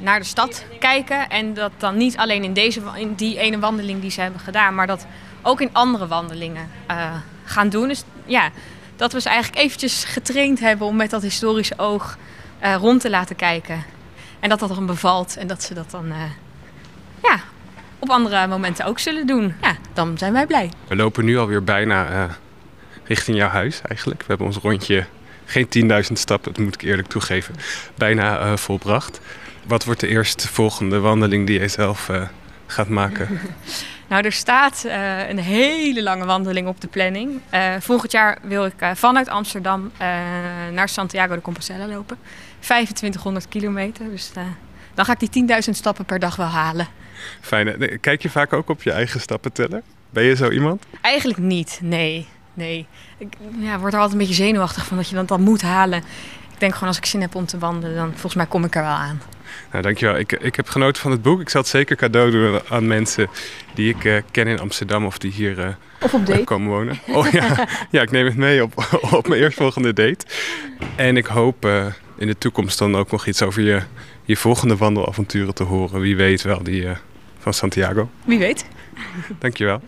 naar 0.00 0.18
de 0.18 0.24
stad 0.24 0.64
kijken. 0.78 1.28
En 1.28 1.54
dat 1.54 1.72
dan 1.76 1.96
niet 1.96 2.16
alleen 2.16 2.44
in, 2.44 2.52
deze, 2.52 2.80
in 2.96 3.14
die 3.14 3.38
ene 3.38 3.58
wandeling 3.58 4.00
die 4.00 4.10
ze 4.10 4.20
hebben 4.20 4.40
gedaan, 4.40 4.74
maar 4.74 4.86
dat 4.86 5.06
ook 5.42 5.60
in 5.60 5.70
andere 5.72 6.06
wandelingen 6.06 6.70
uh, 6.90 7.14
gaan 7.44 7.68
doen. 7.68 7.88
Dus 7.88 8.02
ja, 8.24 8.50
dat 8.96 9.12
we 9.12 9.20
ze 9.20 9.28
eigenlijk 9.28 9.62
eventjes 9.62 10.04
getraind 10.04 10.60
hebben 10.60 10.86
om 10.86 10.96
met 10.96 11.10
dat 11.10 11.22
historische 11.22 11.78
oog 11.78 12.18
uh, 12.64 12.74
rond 12.74 13.00
te 13.00 13.10
laten 13.10 13.36
kijken. 13.36 13.84
En 14.40 14.48
dat 14.48 14.58
dat 14.58 14.68
dan 14.68 14.86
bevalt 14.86 15.36
en 15.36 15.46
dat 15.46 15.62
ze 15.62 15.74
dat 15.74 15.90
dan 15.90 16.12
ja, 17.22 17.40
op 17.98 18.08
andere 18.08 18.46
momenten 18.46 18.84
ook 18.84 18.98
zullen 18.98 19.26
doen. 19.26 19.54
Ja, 19.60 19.76
dan 19.92 20.18
zijn 20.18 20.32
wij 20.32 20.46
blij. 20.46 20.70
We 20.88 20.96
lopen 20.96 21.24
nu 21.24 21.38
alweer 21.38 21.64
bijna 21.64 22.28
richting 23.04 23.36
jouw 23.36 23.48
huis 23.48 23.80
eigenlijk. 23.82 24.20
We 24.20 24.26
hebben 24.28 24.46
ons 24.46 24.56
rondje 24.56 25.06
geen 25.48 25.68
10.000 26.06 26.12
stappen, 26.12 26.52
dat 26.52 26.64
moet 26.64 26.74
ik 26.74 26.82
eerlijk 26.82 27.08
toegeven, 27.08 27.54
bijna 27.94 28.40
uh, 28.40 28.56
volbracht. 28.56 29.20
Wat 29.66 29.84
wordt 29.84 30.00
de 30.00 30.08
eerste 30.08 30.48
volgende 30.48 30.98
wandeling 30.98 31.46
die 31.46 31.58
jij 31.58 31.68
zelf 31.68 32.08
uh, 32.08 32.22
gaat 32.66 32.88
maken? 32.88 33.28
Nou, 34.08 34.24
er 34.24 34.32
staat 34.32 34.82
uh, 34.86 35.28
een 35.28 35.38
hele 35.38 36.02
lange 36.02 36.24
wandeling 36.24 36.68
op 36.68 36.80
de 36.80 36.86
planning. 36.86 37.40
volgend 37.80 38.12
jaar 38.12 38.38
wil 38.42 38.64
ik 38.64 38.74
vanuit 38.94 39.28
Amsterdam 39.28 39.90
naar 40.72 40.88
Santiago 40.88 41.34
de 41.34 41.40
Compostela 41.40 41.86
lopen. 41.86 42.18
2500 42.60 43.48
kilometer, 43.48 44.10
dus 44.10 44.30
dan 44.94 45.04
ga 45.04 45.14
ik 45.18 45.32
die 45.32 45.46
10.000 45.64 45.70
stappen 45.70 46.04
per 46.04 46.18
dag 46.18 46.36
wel 46.36 46.46
halen. 46.46 46.86
Fijn. 47.40 48.00
Kijk 48.00 48.22
je 48.22 48.30
vaak 48.30 48.52
ook 48.52 48.68
op 48.68 48.82
je 48.82 48.92
eigen 48.92 49.20
stappen 49.20 49.52
tellen? 49.52 49.82
Ben 50.10 50.24
je 50.24 50.36
zo 50.36 50.50
iemand? 50.50 50.84
Eigenlijk 51.00 51.38
niet, 51.38 51.78
nee. 51.82 52.26
Nee, 52.54 52.86
ik 53.18 53.32
ja, 53.58 53.78
word 53.78 53.92
er 53.92 53.98
altijd 53.98 54.20
een 54.20 54.26
beetje 54.26 54.44
zenuwachtig 54.44 54.86
van 54.86 54.96
dat 54.96 55.08
je 55.08 55.14
dat 55.14 55.28
dan 55.28 55.42
moet 55.42 55.62
halen. 55.62 55.98
Ik 56.52 56.64
denk 56.64 56.72
gewoon 56.72 56.88
als 56.88 56.98
ik 56.98 57.06
zin 57.06 57.20
heb 57.20 57.34
om 57.34 57.46
te 57.46 57.58
wandelen, 57.58 57.96
dan 57.96 58.10
volgens 58.10 58.34
mij 58.34 58.46
kom 58.46 58.64
ik 58.64 58.74
er 58.74 58.82
wel 58.82 58.90
aan. 58.90 59.22
Nou, 59.70 59.82
dankjewel. 59.82 60.16
Ik, 60.18 60.32
ik 60.32 60.56
heb 60.56 60.68
genoten 60.68 61.02
van 61.02 61.10
het 61.10 61.22
boek. 61.22 61.40
Ik 61.40 61.48
zal 61.48 61.60
het 61.60 61.70
zeker 61.70 61.96
cadeau 61.96 62.30
doen 62.30 62.60
aan 62.68 62.86
mensen 62.86 63.28
die 63.74 63.94
ik 63.94 64.04
uh, 64.04 64.20
ken 64.30 64.46
in 64.46 64.60
Amsterdam 64.60 65.06
of 65.06 65.18
die 65.18 65.30
hier 65.30 65.58
uh, 65.58 65.68
of 66.00 66.14
op 66.14 66.26
date. 66.26 66.44
komen 66.44 66.68
wonen. 66.68 66.98
Oh 67.06 67.30
ja, 67.30 67.68
ja, 67.90 68.02
ik 68.02 68.10
neem 68.10 68.24
het 68.24 68.36
mee 68.36 68.62
op, 68.62 68.98
op 69.10 69.28
mijn 69.28 69.40
eerstvolgende 69.40 69.92
date. 69.92 70.26
En 70.96 71.16
ik 71.16 71.26
hoop 71.26 71.64
uh, 71.64 71.86
in 72.18 72.26
de 72.26 72.38
toekomst 72.38 72.78
dan 72.78 72.96
ook 72.96 73.10
nog 73.10 73.26
iets 73.26 73.42
over 73.42 73.62
je, 73.62 73.82
je 74.24 74.36
volgende 74.36 74.76
wandelavonturen 74.76 75.54
te 75.54 75.62
horen. 75.62 76.00
Wie 76.00 76.16
weet 76.16 76.42
wel, 76.42 76.62
die 76.62 76.86
van 77.38 77.54
Santiago. 77.54 78.10
Wie 78.24 78.38
weet. 78.38 78.66
Dankjewel. 79.38 79.80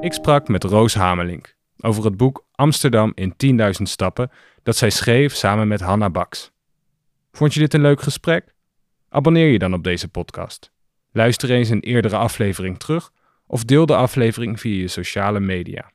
Ik 0.00 0.12
sprak 0.12 0.48
met 0.48 0.64
Roos 0.64 0.94
Hamelink 0.94 1.54
over 1.80 2.04
het 2.04 2.16
boek 2.16 2.44
Amsterdam 2.54 3.12
in 3.14 3.34
10.000 3.58 3.70
stappen 3.82 4.30
dat 4.62 4.76
zij 4.76 4.90
schreef 4.90 5.34
samen 5.34 5.68
met 5.68 5.80
Hanna 5.80 6.10
Baks. 6.10 6.50
Vond 7.32 7.54
je 7.54 7.60
dit 7.60 7.74
een 7.74 7.80
leuk 7.80 8.00
gesprek? 8.00 8.54
Abonneer 9.08 9.46
je 9.46 9.58
dan 9.58 9.74
op 9.74 9.84
deze 9.84 10.08
podcast. 10.08 10.72
Luister 11.12 11.50
eens 11.50 11.68
een 11.68 11.80
eerdere 11.80 12.16
aflevering 12.16 12.78
terug 12.78 13.12
of 13.50 13.64
deel 13.64 13.86
de 13.86 13.96
aflevering 13.96 14.60
via 14.60 14.80
je 14.80 14.88
sociale 14.88 15.40
media. 15.40 15.90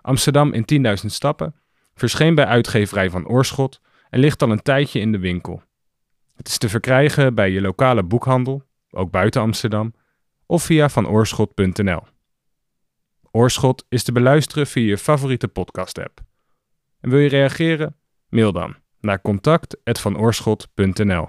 Amsterdam 0.00 0.52
in 0.52 0.96
10.000 1.02 1.06
stappen 1.06 1.54
verscheen 1.94 2.34
bij 2.34 2.44
uitgeverij 2.44 3.10
van 3.10 3.26
Oorschot 3.26 3.80
en 4.10 4.20
ligt 4.20 4.42
al 4.42 4.50
een 4.50 4.62
tijdje 4.62 5.00
in 5.00 5.12
de 5.12 5.18
winkel. 5.18 5.62
Het 6.34 6.48
is 6.48 6.58
te 6.58 6.68
verkrijgen 6.68 7.34
bij 7.34 7.50
je 7.50 7.60
lokale 7.60 8.02
boekhandel, 8.02 8.62
ook 8.90 9.10
buiten 9.10 9.40
Amsterdam, 9.40 9.94
of 10.46 10.62
via 10.62 10.88
vanoorschot.nl. 10.88 12.02
Oorschot 13.30 13.84
is 13.88 14.02
te 14.02 14.12
beluisteren 14.12 14.66
via 14.66 14.86
je 14.86 14.98
favoriete 14.98 15.48
podcast-app. 15.48 16.20
En 17.00 17.10
wil 17.10 17.18
je 17.18 17.28
reageren? 17.28 17.96
Mail 18.28 18.52
dan 18.52 18.76
naar 19.00 19.20
contact.vanoorschot.nl. 19.20 21.28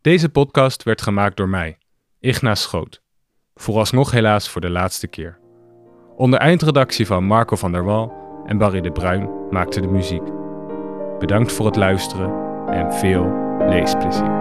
Deze 0.00 0.28
podcast 0.28 0.82
werd 0.82 1.02
gemaakt 1.02 1.36
door 1.36 1.48
mij, 1.48 1.78
Ignaas 2.20 2.62
Schoot. 2.62 3.04
Vooralsnog 3.58 4.10
helaas 4.10 4.48
voor 4.48 4.60
de 4.60 4.70
laatste 4.70 5.06
keer. 5.06 5.38
Onder 6.16 6.38
eindredactie 6.38 7.06
van 7.06 7.24
Marco 7.24 7.56
van 7.56 7.72
der 7.72 7.84
Wal 7.84 8.12
en 8.46 8.58
Barry 8.58 8.80
de 8.80 8.92
Bruin 8.92 9.28
maakte 9.50 9.80
de 9.80 9.88
muziek. 9.88 10.22
Bedankt 11.18 11.52
voor 11.52 11.66
het 11.66 11.76
luisteren 11.76 12.32
en 12.68 12.92
veel 12.92 13.32
leesplezier. 13.58 14.35